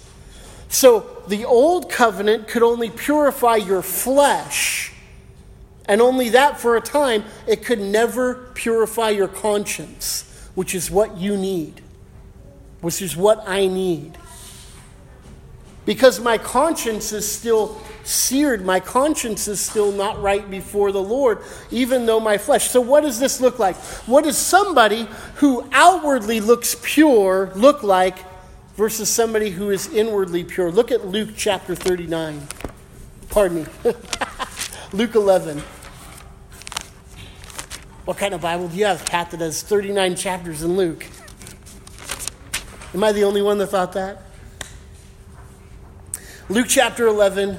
So 0.69 1.23
the 1.29 1.45
old 1.45 1.89
covenant 1.91 2.49
could 2.49 2.63
only 2.63 2.91
purify 2.91 3.57
your 3.57 3.83
flesh, 3.83 4.93
and 5.91 6.01
only 6.01 6.29
that 6.29 6.61
for 6.61 6.77
a 6.77 6.81
time. 6.81 7.25
It 7.49 7.65
could 7.65 7.81
never 7.81 8.53
purify 8.55 9.11
your 9.11 9.27
conscience, 9.27 10.49
which 10.55 10.73
is 10.73 10.89
what 10.89 11.17
you 11.17 11.37
need, 11.37 11.81
which 12.81 13.03
is 13.03 13.17
what 13.17 13.43
I 13.45 13.67
need. 13.67 14.17
Because 15.85 16.21
my 16.21 16.39
conscience 16.39 17.13
is 17.13 17.31
still 17.31 17.83
seared. 18.05 18.65
My 18.65 18.79
conscience 18.79 19.49
is 19.49 19.59
still 19.59 19.91
not 19.91 20.23
right 20.23 20.49
before 20.49 20.93
the 20.93 21.03
Lord, 21.03 21.41
even 21.73 22.07
though 22.07 22.21
my 22.21 22.39
flesh. 22.39 22.71
So, 22.71 22.81
what 22.81 23.01
does 23.01 23.19
this 23.19 23.41
look 23.41 23.59
like? 23.59 23.75
What 24.07 24.23
does 24.23 24.39
somebody 24.39 25.09
who 25.37 25.69
outwardly 25.73 26.39
looks 26.41 26.77
pure 26.81 27.51
look 27.57 27.83
like 27.83 28.17
versus 28.77 29.09
somebody 29.09 29.51
who 29.51 29.71
is 29.71 29.93
inwardly 29.93 30.45
pure? 30.45 30.71
Look 30.71 30.93
at 30.93 31.05
Luke 31.05 31.31
chapter 31.37 31.75
39. 31.75 32.47
Pardon 33.29 33.65
me. 33.65 33.67
Luke 34.93 35.15
11. 35.15 35.63
What 38.11 38.19
kind 38.19 38.35
of 38.35 38.41
Bible 38.41 38.67
do 38.67 38.77
you 38.77 38.87
have, 38.87 39.07
Pat, 39.07 39.31
that 39.31 39.39
has 39.39 39.63
39 39.63 40.17
chapters 40.17 40.65
in 40.65 40.77
Luke? 40.77 41.07
Am 42.93 43.05
I 43.05 43.13
the 43.13 43.23
only 43.23 43.41
one 43.41 43.59
that 43.59 43.69
thought 43.69 43.93
that? 43.93 44.23
Luke 46.49 46.67
chapter 46.69 47.07
11, 47.07 47.57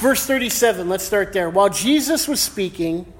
Verse 0.00 0.26
37, 0.26 0.86
let's 0.86 1.04
start 1.04 1.32
there. 1.32 1.48
While 1.48 1.70
Jesus 1.70 2.28
was 2.28 2.42
speaking, 2.42 3.10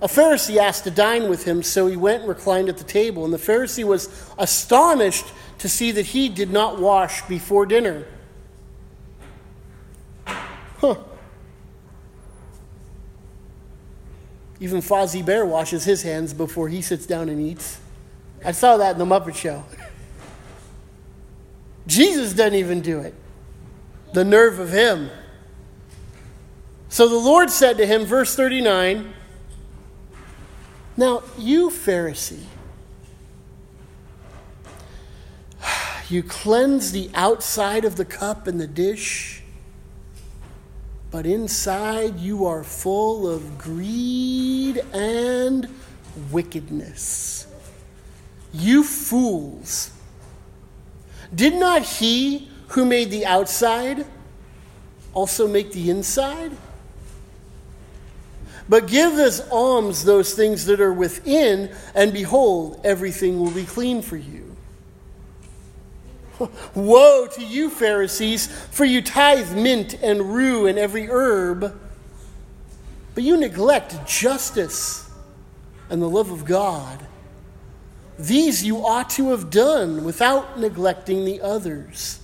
a 0.00 0.06
Pharisee 0.06 0.58
asked 0.58 0.84
to 0.84 0.92
dine 0.92 1.28
with 1.28 1.44
him, 1.44 1.64
so 1.64 1.88
he 1.88 1.96
went 1.96 2.20
and 2.20 2.28
reclined 2.28 2.68
at 2.68 2.78
the 2.78 2.84
table. 2.84 3.24
And 3.24 3.34
the 3.34 3.38
Pharisee 3.38 3.82
was 3.82 4.30
astonished 4.38 5.26
to 5.58 5.68
see 5.68 5.92
that 5.92 6.06
he 6.06 6.28
did 6.28 6.50
not 6.50 6.78
wash 6.80 7.22
before 7.22 7.66
dinner. 7.66 8.04
Huh. 10.26 10.96
Even 14.60 14.80
Fozzie 14.80 15.24
Bear 15.24 15.44
washes 15.44 15.84
his 15.84 16.02
hands 16.02 16.32
before 16.32 16.68
he 16.68 16.80
sits 16.80 17.06
down 17.06 17.28
and 17.28 17.40
eats. 17.40 17.78
I 18.44 18.52
saw 18.52 18.76
that 18.76 18.92
in 18.92 18.98
the 18.98 19.04
Muppet 19.04 19.34
Show. 19.34 19.64
Jesus 21.86 22.32
doesn't 22.32 22.54
even 22.54 22.80
do 22.80 23.00
it. 23.00 23.14
The 24.12 24.24
nerve 24.24 24.58
of 24.58 24.72
him. 24.72 25.10
So 26.88 27.08
the 27.08 27.16
Lord 27.16 27.50
said 27.50 27.76
to 27.78 27.86
him, 27.86 28.04
verse 28.04 28.34
39, 28.34 29.12
Now, 30.96 31.22
you 31.36 31.68
Pharisee, 31.68 32.44
you 36.10 36.22
cleanse 36.22 36.92
the 36.92 37.10
outside 37.14 37.84
of 37.84 37.96
the 37.96 38.04
cup 38.04 38.46
and 38.46 38.60
the 38.60 38.66
dish, 38.66 39.42
but 41.10 41.26
inside 41.26 42.18
you 42.20 42.46
are 42.46 42.62
full 42.62 43.28
of 43.28 43.58
greed 43.58 44.78
and 44.92 45.68
wickedness. 46.30 47.46
You 48.52 48.82
fools! 48.84 49.90
Did 51.34 51.54
not 51.54 51.82
he 51.82 52.48
who 52.68 52.84
made 52.84 53.10
the 53.10 53.26
outside 53.26 54.06
also 55.12 55.48
make 55.48 55.72
the 55.72 55.90
inside? 55.90 56.52
But 58.68 58.86
give 58.86 59.14
as 59.14 59.40
alms 59.50 60.04
those 60.04 60.34
things 60.34 60.66
that 60.66 60.80
are 60.80 60.92
within, 60.92 61.74
and 61.94 62.12
behold, 62.12 62.80
everything 62.84 63.38
will 63.38 63.52
be 63.52 63.64
clean 63.64 64.02
for 64.02 64.16
you. 64.16 64.45
Woe 66.74 67.26
to 67.26 67.44
you, 67.44 67.70
Pharisees, 67.70 68.46
for 68.70 68.84
you 68.84 69.02
tithe 69.02 69.56
mint 69.56 69.94
and 70.02 70.34
rue 70.34 70.66
and 70.66 70.78
every 70.78 71.08
herb, 71.08 71.78
but 73.14 73.24
you 73.24 73.36
neglect 73.36 74.06
justice 74.06 75.08
and 75.88 76.02
the 76.02 76.08
love 76.08 76.30
of 76.30 76.44
God. 76.44 77.06
These 78.18 78.64
you 78.64 78.78
ought 78.78 79.10
to 79.10 79.30
have 79.30 79.50
done 79.50 80.04
without 80.04 80.58
neglecting 80.58 81.24
the 81.24 81.40
others. 81.40 82.20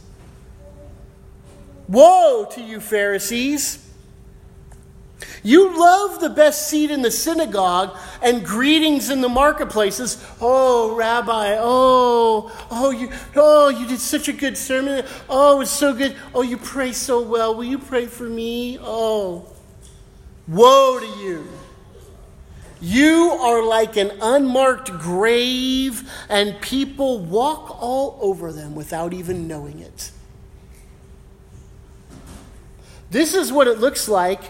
Woe 1.89 2.47
to 2.53 2.63
you, 2.63 2.81
Pharisees! 2.81 3.92
You 5.43 5.79
love 5.79 6.21
the 6.21 6.31
best 6.31 6.69
seat 6.69 6.91
in 6.91 7.03
the 7.03 7.11
synagogue 7.11 7.97
and 8.23 8.45
greetings 8.45 9.11
in 9.11 9.21
the 9.21 9.29
marketplaces. 9.29 10.25
Oh, 10.41 10.95
Rabbi, 10.95 11.57
oh, 11.59 12.67
oh, 12.71 12.91
you, 12.91 13.11
oh, 13.35 13.69
you 13.69 13.87
did 13.87 13.99
such 13.99 14.29
a 14.29 14.33
good 14.33 14.57
sermon. 14.57 15.05
Oh, 15.29 15.61
it's 15.61 15.71
so 15.71 15.95
good. 15.95 16.17
Oh, 16.35 16.43
you 16.43 16.57
pray 16.57 16.93
so 16.93 17.21
well. 17.21 17.55
Will 17.55 17.65
you 17.65 17.79
pray 17.79 18.07
for 18.07 18.25
me? 18.25 18.79
Oh, 18.81 19.47
woe 20.47 21.01
to 21.01 21.21
you. 21.21 21.49
You 22.81 23.39
are 23.41 23.65
like 23.65 23.97
an 23.97 24.11
unmarked 24.21 24.91
grave, 24.99 26.11
and 26.29 26.61
people 26.61 27.21
walk 27.21 27.81
all 27.81 28.19
over 28.21 28.53
them 28.53 28.75
without 28.75 29.13
even 29.13 29.47
knowing 29.47 29.79
it. 29.79 30.11
This 33.11 33.35
is 33.35 33.53
what 33.53 33.69
it 33.69 33.79
looks 33.79 34.09
like 34.09 34.41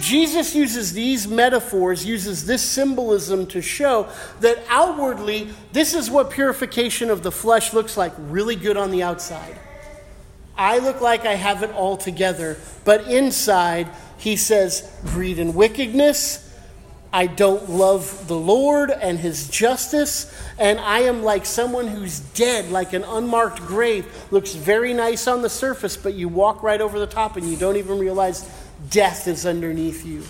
Jesus 0.00 0.54
uses 0.54 0.92
these 0.92 1.28
metaphors, 1.28 2.04
uses 2.04 2.46
this 2.46 2.62
symbolism 2.62 3.46
to 3.48 3.62
show 3.62 4.08
that 4.40 4.62
outwardly, 4.68 5.48
this 5.72 5.94
is 5.94 6.10
what 6.10 6.30
purification 6.30 7.10
of 7.10 7.22
the 7.22 7.32
flesh 7.32 7.72
looks 7.72 7.96
like 7.96 8.12
really 8.18 8.56
good 8.56 8.76
on 8.76 8.90
the 8.90 9.02
outside. 9.02 9.58
I 10.56 10.78
look 10.78 11.00
like 11.00 11.24
I 11.24 11.34
have 11.34 11.62
it 11.62 11.70
all 11.72 11.96
together, 11.96 12.58
but 12.84 13.08
inside, 13.08 13.88
he 14.18 14.36
says 14.36 14.90
greed 15.06 15.38
and 15.38 15.54
wickedness, 15.54 16.46
I 17.12 17.26
don't 17.26 17.68
love 17.68 18.28
the 18.28 18.36
Lord 18.36 18.90
and 18.90 19.18
his 19.18 19.48
justice, 19.48 20.32
and 20.58 20.78
I 20.78 21.00
am 21.00 21.24
like 21.24 21.44
someone 21.44 21.88
who's 21.88 22.20
dead, 22.20 22.70
like 22.70 22.92
an 22.92 23.02
unmarked 23.02 23.58
grave. 23.60 24.06
Looks 24.30 24.54
very 24.54 24.94
nice 24.94 25.26
on 25.26 25.42
the 25.42 25.48
surface, 25.48 25.96
but 25.96 26.14
you 26.14 26.28
walk 26.28 26.62
right 26.62 26.80
over 26.80 27.00
the 27.00 27.08
top 27.08 27.36
and 27.36 27.48
you 27.48 27.56
don't 27.56 27.76
even 27.76 27.98
realize 27.98 28.48
death 28.90 29.26
is 29.26 29.46
underneath 29.46 30.04
you. 30.04 30.24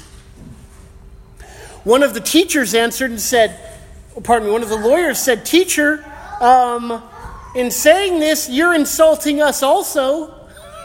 One 1.84 2.02
of 2.02 2.14
the 2.14 2.20
teachers 2.20 2.74
answered 2.74 3.10
and 3.10 3.20
said, 3.20 3.58
pardon 4.22 4.48
me, 4.48 4.52
one 4.52 4.62
of 4.62 4.68
the 4.68 4.76
lawyers 4.76 5.18
said, 5.18 5.46
Teacher, 5.46 6.04
um, 6.40 7.02
in 7.54 7.70
saying 7.70 8.20
this, 8.20 8.48
you're 8.48 8.74
insulting 8.74 9.40
us 9.40 9.62
also. 9.62 10.34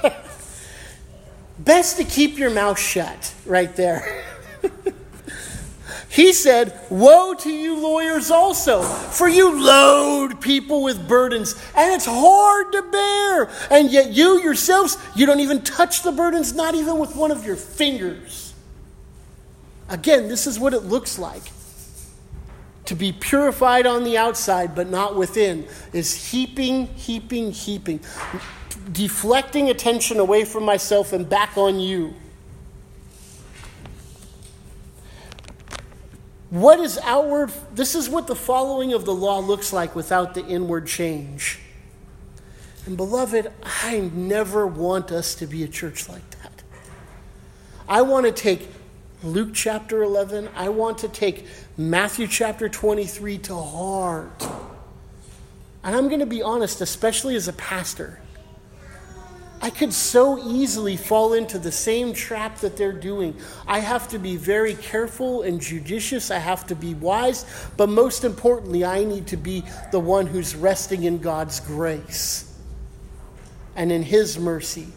Best 1.59 1.97
to 1.97 2.03
keep 2.03 2.37
your 2.37 2.49
mouth 2.49 2.79
shut 2.79 3.33
right 3.45 3.75
there. 3.75 4.23
He 6.09 6.33
said, 6.33 6.79
Woe 6.89 7.33
to 7.35 7.49
you, 7.49 7.79
lawyers, 7.79 8.31
also, 8.31 8.81
for 8.81 9.27
you 9.27 9.61
load 9.61 10.39
people 10.39 10.83
with 10.83 11.07
burdens, 11.07 11.55
and 11.75 11.93
it's 11.93 12.05
hard 12.05 12.71
to 12.71 12.81
bear. 12.83 13.49
And 13.69 13.91
yet, 13.91 14.11
you 14.11 14.41
yourselves, 14.41 14.97
you 15.15 15.25
don't 15.25 15.39
even 15.39 15.61
touch 15.61 16.03
the 16.03 16.11
burdens, 16.11 16.53
not 16.53 16.75
even 16.75 16.99
with 16.99 17.15
one 17.15 17.31
of 17.31 17.45
your 17.45 17.55
fingers. 17.55 18.53
Again, 19.89 20.27
this 20.27 20.47
is 20.47 20.59
what 20.59 20.73
it 20.73 20.83
looks 20.83 21.19
like. 21.19 21.43
To 22.85 22.95
be 22.95 23.11
purified 23.11 23.87
on 23.87 24.03
the 24.03 24.17
outside, 24.17 24.75
but 24.75 24.89
not 24.89 25.15
within, 25.15 25.67
is 25.91 26.31
heaping, 26.31 26.85
heaping, 26.87 27.51
heaping, 27.51 27.99
deflecting 28.91 29.69
attention 29.69 30.19
away 30.19 30.45
from 30.45 30.63
myself 30.63 31.11
and 31.11 31.27
back 31.27 31.57
on 31.57 31.79
you. 31.79 32.13
What 36.49 36.79
is 36.79 36.99
outward? 37.03 37.51
This 37.73 37.95
is 37.95 38.09
what 38.09 38.27
the 38.27 38.35
following 38.35 38.93
of 38.93 39.05
the 39.05 39.13
law 39.13 39.39
looks 39.39 39.73
like 39.73 39.95
without 39.95 40.33
the 40.35 40.45
inward 40.45 40.87
change. 40.87 41.59
And 42.85 42.95
beloved, 42.95 43.51
I 43.63 44.11
never 44.13 44.67
want 44.67 45.11
us 45.11 45.33
to 45.35 45.47
be 45.47 45.63
a 45.63 45.67
church 45.67 46.07
like 46.07 46.29
that. 46.41 46.63
I 47.87 48.03
want 48.03 48.25
to 48.27 48.31
take 48.31 48.67
Luke 49.23 49.51
chapter 49.53 50.03
11, 50.03 50.49
I 50.55 50.69
want 50.69 50.99
to 50.99 51.07
take 51.07 51.47
Matthew 51.77 52.27
chapter 52.27 52.69
23 52.69 53.39
to 53.39 53.55
heart. 53.55 54.47
And 55.83 55.95
I'm 55.95 56.07
going 56.07 56.19
to 56.19 56.27
be 56.27 56.43
honest, 56.43 56.81
especially 56.81 57.35
as 57.35 57.47
a 57.47 57.53
pastor. 57.53 58.19
I 59.65 59.71
could 59.71 59.93
so 59.93 60.37
easily 60.37 60.95
fall 60.95 61.33
into 61.33 61.57
the 61.57 61.71
same 61.71 62.13
trap 62.13 62.59
that 62.59 62.77
they're 62.77 62.91
doing. 62.91 63.35
I 63.65 63.79
have 63.79 64.07
to 64.09 64.19
be 64.19 64.37
very 64.37 64.75
careful 64.75 65.41
and 65.41 65.59
judicious. 65.59 66.29
I 66.29 66.37
have 66.37 66.67
to 66.67 66.75
be 66.75 66.93
wise. 66.93 67.47
But 67.75 67.89
most 67.89 68.23
importantly, 68.23 68.85
I 68.85 69.03
need 69.05 69.25
to 69.25 69.37
be 69.37 69.63
the 69.91 69.99
one 69.99 70.27
who's 70.27 70.55
resting 70.55 71.05
in 71.05 71.17
God's 71.17 71.61
grace 71.61 72.55
and 73.75 73.91
in 73.91 74.03
His 74.03 74.37
mercy. 74.37 74.89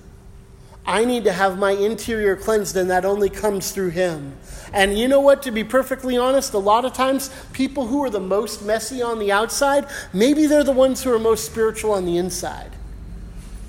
I 0.84 1.06
need 1.06 1.24
to 1.24 1.32
have 1.32 1.58
my 1.58 1.70
interior 1.70 2.36
cleansed, 2.36 2.76
and 2.76 2.90
that 2.90 3.06
only 3.06 3.30
comes 3.30 3.72
through 3.72 3.92
Him. 3.92 4.36
And 4.74 4.98
you 4.98 5.08
know 5.08 5.20
what? 5.20 5.42
To 5.44 5.50
be 5.50 5.64
perfectly 5.64 6.18
honest, 6.18 6.52
a 6.52 6.58
lot 6.58 6.84
of 6.84 6.92
times 6.92 7.30
people 7.54 7.86
who 7.86 8.04
are 8.04 8.10
the 8.10 8.20
most 8.20 8.62
messy 8.62 9.00
on 9.00 9.18
the 9.18 9.32
outside, 9.32 9.86
maybe 10.12 10.44
they're 10.44 10.62
the 10.62 10.72
ones 10.72 11.02
who 11.02 11.10
are 11.10 11.18
most 11.18 11.46
spiritual 11.46 11.92
on 11.92 12.04
the 12.04 12.18
inside 12.18 12.72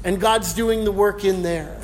and 0.04 0.20
God's 0.20 0.54
doing 0.54 0.84
the 0.84 0.92
work 0.92 1.26
in 1.26 1.42
there. 1.42 1.80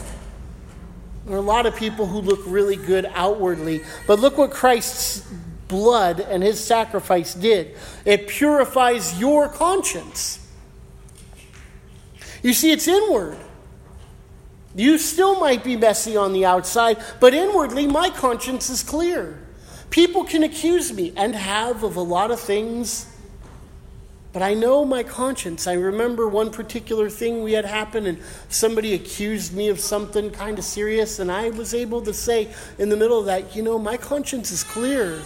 There 1.25 1.35
are 1.35 1.39
a 1.39 1.41
lot 1.41 1.65
of 1.65 1.75
people 1.75 2.05
who 2.05 2.21
look 2.21 2.41
really 2.45 2.75
good 2.75 3.09
outwardly, 3.13 3.81
but 4.05 4.19
look 4.19 4.37
what 4.37 4.51
Christ's 4.51 5.27
blood 5.67 6.19
and 6.19 6.43
his 6.43 6.63
sacrifice 6.63 7.33
did 7.33 7.75
it 8.05 8.27
purifies 8.27 9.19
your 9.19 9.49
conscience. 9.49 10.39
You 12.43 12.53
see, 12.53 12.71
it's 12.71 12.87
inward. 12.87 13.37
You 14.75 14.99
still 14.99 15.39
might 15.39 15.63
be 15.63 15.75
messy 15.75 16.15
on 16.15 16.33
the 16.33 16.45
outside, 16.45 16.97
but 17.19 17.33
inwardly, 17.33 17.87
my 17.87 18.09
conscience 18.09 18.69
is 18.69 18.83
clear. 18.83 19.39
People 19.89 20.25
can 20.25 20.43
accuse 20.43 20.93
me 20.93 21.13
and 21.15 21.33
have 21.33 21.83
of 21.83 21.95
a 21.95 22.01
lot 22.01 22.29
of 22.29 22.39
things 22.39 23.14
but 24.35 24.43
I 24.43 24.53
know 24.53 24.83
my 24.83 25.01
conscience. 25.01 25.65
I 25.65 25.75
remember 25.75 26.27
one 26.27 26.51
particular 26.51 27.09
thing 27.09 27.41
we 27.41 27.53
had 27.53 27.63
happen, 27.63 28.05
and 28.05 28.19
somebody 28.49 28.93
accused 28.93 29.55
me 29.55 29.69
of 29.69 29.79
something 29.79 30.29
kind 30.29 30.59
of 30.59 30.65
serious, 30.65 31.19
and 31.19 31.31
I 31.31 31.51
was 31.51 31.73
able 31.73 32.01
to 32.01 32.13
say 32.13 32.49
in 32.77 32.89
the 32.89 32.97
middle 32.97 33.17
of 33.17 33.27
that, 33.27 33.55
you 33.55 33.63
know, 33.63 33.79
my 33.79 33.95
conscience 33.95 34.51
is 34.51 34.61
clear. 34.61 35.21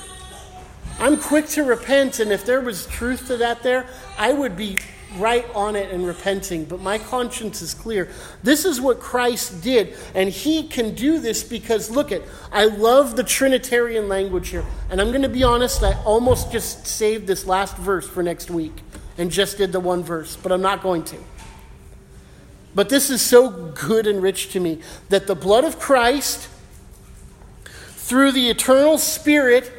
I'm 0.99 1.17
quick 1.17 1.47
to 1.47 1.63
repent, 1.63 2.19
and 2.19 2.31
if 2.31 2.45
there 2.45 2.61
was 2.61 2.85
truth 2.85 3.25
to 3.29 3.37
that 3.37 3.63
there, 3.63 3.87
I 4.15 4.31
would 4.31 4.55
be 4.55 4.77
right 5.17 5.49
on 5.55 5.75
it 5.75 5.91
and 5.91 6.05
repenting, 6.05 6.65
but 6.65 6.79
my 6.79 6.99
conscience 6.99 7.63
is 7.63 7.73
clear. 7.73 8.09
This 8.43 8.63
is 8.63 8.79
what 8.79 8.99
Christ 8.99 9.63
did, 9.63 9.97
and 10.13 10.29
he 10.29 10.67
can 10.67 10.93
do 10.93 11.17
this 11.17 11.43
because 11.43 11.89
look 11.89 12.11
at 12.11 12.21
I 12.51 12.65
love 12.65 13.15
the 13.15 13.23
trinitarian 13.23 14.07
language 14.07 14.49
here. 14.49 14.65
And 14.91 15.01
I'm 15.01 15.07
going 15.07 15.23
to 15.23 15.29
be 15.29 15.43
honest, 15.43 15.81
I 15.81 15.99
almost 16.03 16.51
just 16.51 16.85
saved 16.85 17.25
this 17.25 17.47
last 17.47 17.75
verse 17.75 18.07
for 18.07 18.21
next 18.21 18.51
week 18.51 18.83
and 19.19 19.29
just 19.29 19.57
did 19.57 19.71
the 19.73 19.79
one 19.79 20.01
verse, 20.01 20.37
but 20.37 20.51
I'm 20.51 20.61
not 20.61 20.81
going 20.81 21.03
to. 21.03 21.17
But 22.73 22.87
this 22.87 23.09
is 23.09 23.21
so 23.21 23.49
good 23.49 24.07
and 24.07 24.23
rich 24.23 24.53
to 24.53 24.59
me 24.59 24.79
that 25.09 25.27
the 25.27 25.35
blood 25.35 25.65
of 25.65 25.77
Christ, 25.77 26.47
through 27.65 28.31
the 28.31 28.49
eternal 28.49 28.97
Spirit, 28.97 29.71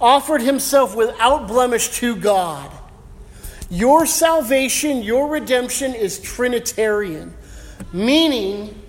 offered 0.00 0.42
himself 0.42 0.94
without 0.94 1.48
blemish 1.48 1.88
to 1.98 2.14
God. 2.14 2.70
Your 3.68 4.06
salvation, 4.06 5.02
your 5.02 5.26
redemption 5.28 5.94
is 5.94 6.20
Trinitarian, 6.20 7.34
meaning 7.92 8.80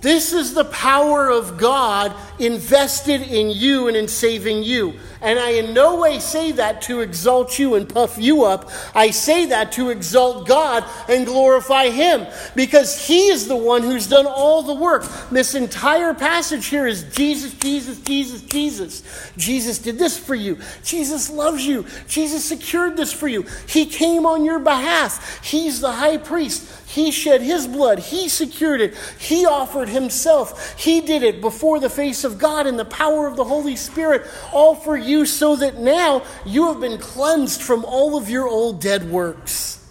this 0.00 0.32
is 0.32 0.54
the 0.54 0.64
power 0.64 1.28
of 1.28 1.58
God 1.58 2.14
invested 2.38 3.20
in 3.22 3.50
you 3.50 3.88
and 3.88 3.96
in 3.96 4.06
saving 4.06 4.62
you. 4.62 4.94
And 5.20 5.38
I 5.38 5.50
in 5.50 5.74
no 5.74 5.96
way 5.96 6.20
say 6.20 6.52
that 6.52 6.82
to 6.82 7.00
exalt 7.00 7.58
you 7.58 7.74
and 7.74 7.88
puff 7.88 8.16
you 8.18 8.44
up. 8.44 8.70
I 8.94 9.10
say 9.10 9.46
that 9.46 9.72
to 9.72 9.90
exalt 9.90 10.46
God 10.46 10.84
and 11.08 11.26
glorify 11.26 11.90
Him 11.90 12.26
because 12.54 13.06
He 13.06 13.28
is 13.28 13.48
the 13.48 13.56
one 13.56 13.82
who's 13.82 14.06
done 14.06 14.26
all 14.26 14.62
the 14.62 14.74
work. 14.74 15.04
This 15.30 15.56
entire 15.56 16.14
passage 16.14 16.66
here 16.66 16.86
is 16.86 17.02
Jesus, 17.14 17.54
Jesus, 17.54 18.00
Jesus, 18.02 18.42
Jesus. 18.42 19.32
Jesus 19.36 19.78
did 19.78 19.98
this 19.98 20.16
for 20.16 20.36
you. 20.36 20.58
Jesus 20.84 21.28
loves 21.28 21.66
you. 21.66 21.84
Jesus 22.06 22.44
secured 22.44 22.96
this 22.96 23.12
for 23.12 23.26
you. 23.26 23.44
He 23.66 23.86
came 23.86 24.26
on 24.26 24.44
your 24.44 24.60
behalf. 24.60 25.44
He's 25.44 25.80
the 25.80 25.92
high 25.92 26.18
priest. 26.18 26.77
He 26.88 27.10
shed 27.10 27.42
his 27.42 27.66
blood. 27.66 27.98
He 27.98 28.30
secured 28.30 28.80
it. 28.80 28.96
He 29.18 29.44
offered 29.44 29.90
himself. 29.90 30.74
He 30.78 31.02
did 31.02 31.22
it 31.22 31.42
before 31.42 31.78
the 31.80 31.90
face 31.90 32.24
of 32.24 32.38
God 32.38 32.66
in 32.66 32.78
the 32.78 32.84
power 32.86 33.26
of 33.26 33.36
the 33.36 33.44
Holy 33.44 33.76
Spirit, 33.76 34.26
all 34.54 34.74
for 34.74 34.96
you, 34.96 35.26
so 35.26 35.54
that 35.56 35.76
now 35.76 36.22
you 36.46 36.68
have 36.68 36.80
been 36.80 36.96
cleansed 36.96 37.60
from 37.60 37.84
all 37.84 38.16
of 38.16 38.30
your 38.30 38.48
old 38.48 38.80
dead 38.80 39.10
works. 39.10 39.86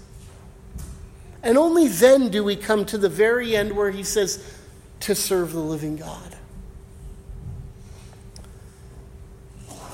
And 1.44 1.56
only 1.56 1.88
then 1.88 2.30
do 2.30 2.44
we 2.44 2.56
come 2.56 2.84
to 2.86 2.98
the 2.98 3.10
very 3.10 3.56
end 3.56 3.74
where 3.74 3.92
he 3.92 4.04
says, 4.04 4.44
to 5.02 5.14
serve 5.14 5.54
the 5.54 5.60
living 5.60 5.98
God. 5.98 6.36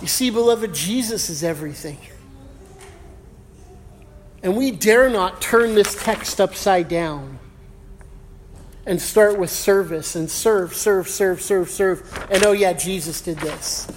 You 0.02 0.08
see, 0.08 0.30
beloved, 0.30 0.74
Jesus 0.74 1.30
is 1.30 1.44
everything. 1.44 1.98
And 4.44 4.58
we 4.58 4.72
dare 4.72 5.10
not 5.10 5.42
turn 5.42 5.74
this 5.74 5.96
text 6.04 6.42
upside 6.42 6.90
down 6.90 7.40
and 8.86 9.02
start 9.02 9.40
with 9.40 9.50
service 9.50 10.16
and 10.16 10.30
serve, 10.30 10.76
serve, 10.76 11.08
serve, 11.08 11.42
serve, 11.42 11.70
serve. 11.70 12.28
And 12.30 12.46
oh, 12.46 12.52
yeah, 12.52 12.74
Jesus 12.74 13.22
did 13.22 13.38
this. 13.40 13.88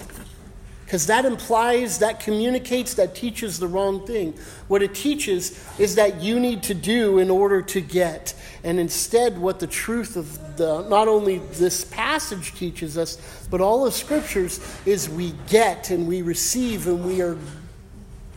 Because 0.85 1.07
that 1.07 1.25
implies, 1.25 1.99
that 1.99 2.21
communicates, 2.21 2.93
that 2.93 3.13
teaches 3.13 3.59
the 3.59 3.67
wrong 3.67 4.07
thing. 4.07 4.33
What 4.69 4.81
it 4.81 4.95
teaches 4.95 5.61
is 5.77 5.95
that 5.95 6.21
you 6.21 6.39
need 6.39 6.63
to 6.63 6.73
do 6.73 7.19
in 7.19 7.29
order 7.29 7.61
to 7.61 7.81
get. 7.81 8.33
And 8.63 8.79
instead, 8.79 9.37
what 9.37 9.59
the 9.59 9.67
truth 9.67 10.15
of 10.15 10.55
the, 10.55 10.87
not 10.87 11.09
only 11.09 11.39
this 11.39 11.83
passage 11.83 12.55
teaches 12.55 12.97
us, 12.97 13.17
but 13.51 13.59
all 13.59 13.85
of 13.85 13.93
scriptures 13.93 14.61
is 14.85 15.09
we 15.09 15.33
get 15.49 15.89
and 15.89 16.07
we 16.07 16.21
receive 16.21 16.87
and 16.87 17.05
we 17.05 17.21
are 17.21 17.37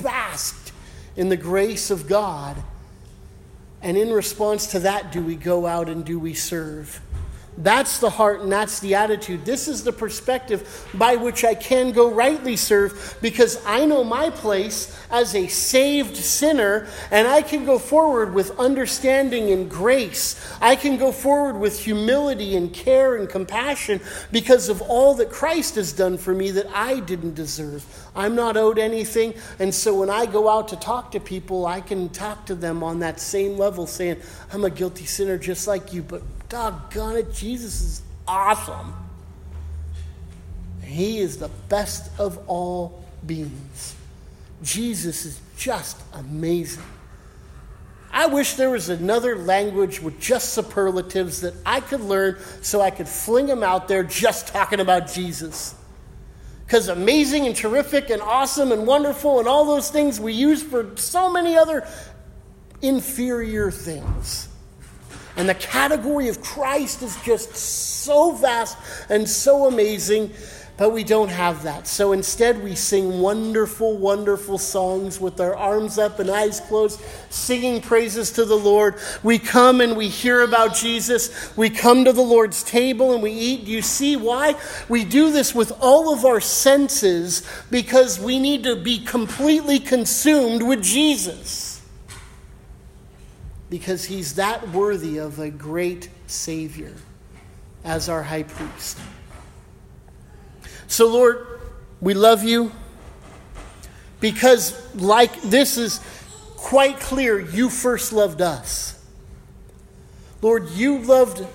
basked 0.03 0.60
in 1.21 1.29
the 1.29 1.37
grace 1.37 1.91
of 1.91 2.09
God. 2.09 2.57
And 3.83 3.99
in 3.99 4.11
response 4.11 4.69
to 4.69 4.79
that, 4.79 5.13
do 5.13 5.23
we 5.23 5.37
go 5.37 5.67
out 5.67 5.91
and 5.91 6.03
do 6.03 6.19
we 6.19 6.33
serve? 6.33 6.99
That's 7.59 7.99
the 7.99 8.09
heart 8.09 8.41
and 8.41 8.51
that's 8.51 8.81
the 8.81 8.95
attitude. 8.95 9.45
This 9.45 9.69
is 9.69 9.85
the 9.85 9.93
perspective 9.93 10.89
by 10.95 11.17
which 11.17 11.45
I 11.45 11.55
can 11.55 11.93
go 11.93 12.11
rightly 12.11 12.57
serve 12.57 13.19
because 13.21 13.63
I 13.67 13.85
know 13.85 14.03
my 14.03 14.31
place 14.31 14.90
as 15.11 15.35
a 15.35 15.47
saved 15.49 16.17
sinner, 16.17 16.87
and 17.11 17.27
I 17.27 17.43
can 17.43 17.65
go 17.65 17.79
forward 17.79 18.33
with 18.33 18.59
understanding 18.59 19.51
and 19.51 19.71
grace. 19.71 20.41
I 20.61 20.77
can 20.77 20.97
go 20.97 21.13
forward 21.13 21.59
with 21.59 21.81
humility 21.81 22.57
and 22.57 22.73
care 22.73 23.17
and 23.17 23.29
compassion 23.29 24.01
because 24.31 24.69
of 24.69 24.81
all 24.83 25.15
that 25.15 25.31
Christ 25.31 25.75
has 25.75 25.93
done 25.93 26.17
for 26.19 26.35
me 26.35 26.51
that 26.53 26.67
I 26.75 27.01
didn't 27.01 27.35
deserve. 27.35 27.85
I'm 28.15 28.35
not 28.35 28.57
owed 28.57 28.79
anything, 28.79 29.35
and 29.59 29.75
so 29.75 29.99
when 29.99 30.11
I 30.11 30.27
go 30.27 30.49
out 30.49 30.69
to 30.69 30.77
talk 30.77 31.13
to 31.13 31.21
people, 31.21 31.67
I 31.67 31.81
can 31.81 32.09
talk 32.09 32.47
to 32.47 32.55
them 32.55 32.83
on 32.83 33.01
that 33.01 33.21
same 33.21 33.59
level, 33.59 33.87
saying, 33.87 34.17
I'm 34.53 34.65
a 34.65 34.71
guilty 34.71 35.07
sinner 35.07 35.39
just 35.39 35.67
like 35.67 35.93
you, 35.93 36.03
but 36.03 36.23
doggone 36.49 37.17
it, 37.17 37.33
Jesus 37.33 37.81
is 37.81 38.03
awesome. 38.27 38.95
He 40.83 41.19
is 41.19 41.37
the 41.39 41.51
best 41.69 42.11
of 42.19 42.39
all 42.49 43.05
beings. 43.25 43.95
Jesus 44.63 45.25
is 45.25 45.41
just 45.57 45.97
amazing. 46.13 46.85
I 48.13 48.27
wish 48.27 48.55
there 48.55 48.71
was 48.71 48.89
another 48.89 49.37
language 49.37 50.01
with 50.01 50.21
just 50.21 50.53
superlatives 50.53 51.43
that 51.43 51.55
I 51.65 51.81
could 51.81 52.01
learn 52.01 52.39
so 52.61 52.81
I 52.81 52.91
could 52.91 53.09
fling 53.09 53.47
them 53.47 53.63
out 53.63 53.87
there 53.87 54.03
just 54.03 54.49
talking 54.49 54.81
about 54.81 55.13
Jesus. 55.13 55.75
Because 56.67 56.89
amazing 56.89 57.47
and 57.47 57.55
terrific 57.55 58.11
and 58.11 58.21
awesome 58.21 58.73
and 58.73 58.87
wonderful 58.87 59.39
and 59.39 59.49
all 59.49 59.65
those 59.65 59.91
things 59.91 60.21
we 60.21 60.33
use 60.33 60.63
for 60.63 60.97
so 60.97 61.33
many 61.33 61.57
other 61.57 61.87
inferior 62.83 63.71
things. 63.71 64.49
And 65.37 65.49
the 65.49 65.55
category 65.55 66.29
of 66.29 66.43
Christ 66.43 67.03
is 67.03 67.17
just 67.25 67.55
so 67.55 68.33
vast 68.33 68.77
and 69.09 69.29
so 69.29 69.67
amazing 69.67 70.33
but 70.81 70.95
we 70.95 71.05
don't 71.05 71.29
have 71.29 71.65
that. 71.65 71.87
So 71.87 72.13
instead, 72.13 72.65
we 72.65 72.75
sing 72.75 73.21
wonderful, 73.21 73.99
wonderful 73.99 74.57
songs 74.57 75.21
with 75.21 75.39
our 75.39 75.55
arms 75.55 75.99
up 75.99 76.19
and 76.21 76.31
eyes 76.31 76.59
closed, 76.59 77.03
singing 77.29 77.83
praises 77.83 78.31
to 78.33 78.47
the 78.47 78.57
Lord. 78.57 78.95
We 79.23 79.39
come 79.39 79.83
and 79.83 79.95
we 79.95 80.09
hear 80.09 80.41
about 80.41 80.75
Jesus. 80.75 81.55
We 81.55 81.69
come 81.69 82.07
to 82.07 82.15
the 82.15 82.23
Lord's 82.23 82.63
table 82.63 83.13
and 83.13 83.23
we 83.23 83.31
eat. 83.31 83.67
You 83.67 83.83
see 83.83 84.17
why? 84.17 84.55
We 84.89 85.05
do 85.05 85.31
this 85.31 85.55
with 85.55 85.71
all 85.83 86.15
of 86.15 86.25
our 86.25 86.41
senses 86.41 87.47
because 87.71 88.19
we 88.19 88.39
need 88.39 88.63
to 88.63 88.75
be 88.75 89.05
completely 89.05 89.81
consumed 89.81 90.63
with 90.63 90.83
Jesus. 90.83 91.83
Because 93.69 94.07
he's 94.07 94.37
that 94.37 94.71
worthy 94.71 95.19
of 95.19 95.41
a 95.41 95.51
great 95.51 96.09
Savior 96.27 96.95
as 97.85 98.09
our 98.09 98.23
high 98.23 98.45
priest. 98.45 98.97
So, 100.91 101.07
Lord, 101.07 101.47
we 102.01 102.15
love 102.15 102.43
you 102.43 102.73
because, 104.19 104.93
like 104.97 105.41
this 105.43 105.79
is 105.79 106.01
quite 106.57 106.99
clear, 106.99 107.39
you 107.39 107.71
first 107.71 108.13
loved 108.13 108.43
us. 108.43 109.01
Lord, 110.43 110.69
you 110.71 110.99
loved 110.99 111.47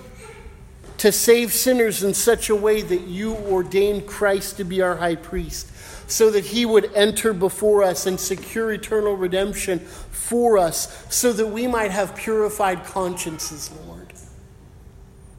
to 0.99 1.11
save 1.11 1.51
sinners 1.51 2.01
in 2.01 2.13
such 2.13 2.49
a 2.49 2.55
way 2.55 2.81
that 2.81 3.01
you 3.01 3.35
ordained 3.35 4.07
Christ 4.07 4.55
to 4.55 4.63
be 4.63 4.81
our 4.81 4.95
high 4.95 5.15
priest, 5.15 5.69
so 6.09 6.31
that 6.31 6.45
he 6.45 6.65
would 6.65 6.93
enter 6.93 7.33
before 7.33 7.83
us 7.83 8.05
and 8.05 8.17
secure 8.17 8.71
eternal 8.71 9.17
redemption 9.17 9.79
for 9.79 10.57
us, 10.57 11.05
so 11.13 11.33
that 11.33 11.47
we 11.47 11.67
might 11.67 11.91
have 11.91 12.15
purified 12.15 12.85
consciences, 12.85 13.69
Lord. 13.85 13.94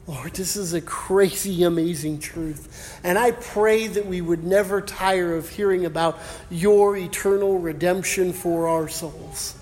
Lord, 0.07 0.33
this 0.33 0.55
is 0.55 0.73
a 0.73 0.79
crazy, 0.79 1.63
amazing 1.63 2.19
truth. 2.19 2.97
And 3.03 3.17
I 3.17 3.31
pray 3.31 3.87
that 3.87 4.05
we 4.05 4.21
would 4.21 4.45
never 4.45 4.79
tire 4.81 5.35
of 5.35 5.49
hearing 5.49 5.85
about 5.85 6.17
your 6.49 6.95
eternal 6.95 7.59
redemption 7.59 8.31
for 8.31 8.69
our 8.69 8.87
souls. 8.87 9.55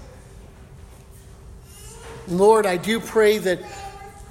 Lord, 2.27 2.67
I 2.67 2.77
do 2.77 2.99
pray 2.99 3.39
that 3.39 3.59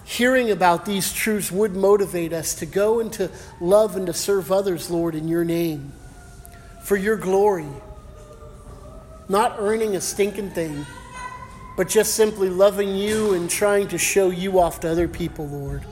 hearing 0.04 0.52
about 0.52 0.84
these 0.84 1.12
truths 1.12 1.50
would 1.50 1.74
motivate 1.74 2.32
us 2.32 2.54
to 2.56 2.66
go 2.66 3.00
and 3.00 3.12
to 3.14 3.28
love 3.60 3.96
and 3.96 4.06
to 4.06 4.12
serve 4.12 4.52
others, 4.52 4.90
Lord, 4.90 5.16
in 5.16 5.26
your 5.26 5.44
name, 5.44 5.92
for 6.84 6.96
your 6.96 7.16
glory. 7.16 7.66
Not 9.28 9.56
earning 9.58 9.96
a 9.96 10.00
stinking 10.00 10.50
thing, 10.50 10.86
but 11.76 11.88
just 11.88 12.14
simply 12.14 12.48
loving 12.48 12.94
you 12.94 13.34
and 13.34 13.50
trying 13.50 13.88
to 13.88 13.98
show 13.98 14.30
you 14.30 14.60
off 14.60 14.80
to 14.80 14.90
other 14.90 15.08
people, 15.08 15.46
Lord. 15.46 15.84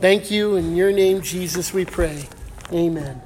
Thank 0.00 0.30
you. 0.30 0.56
In 0.56 0.76
your 0.76 0.92
name, 0.92 1.22
Jesus, 1.22 1.72
we 1.72 1.84
pray. 1.84 2.28
Amen. 2.72 3.22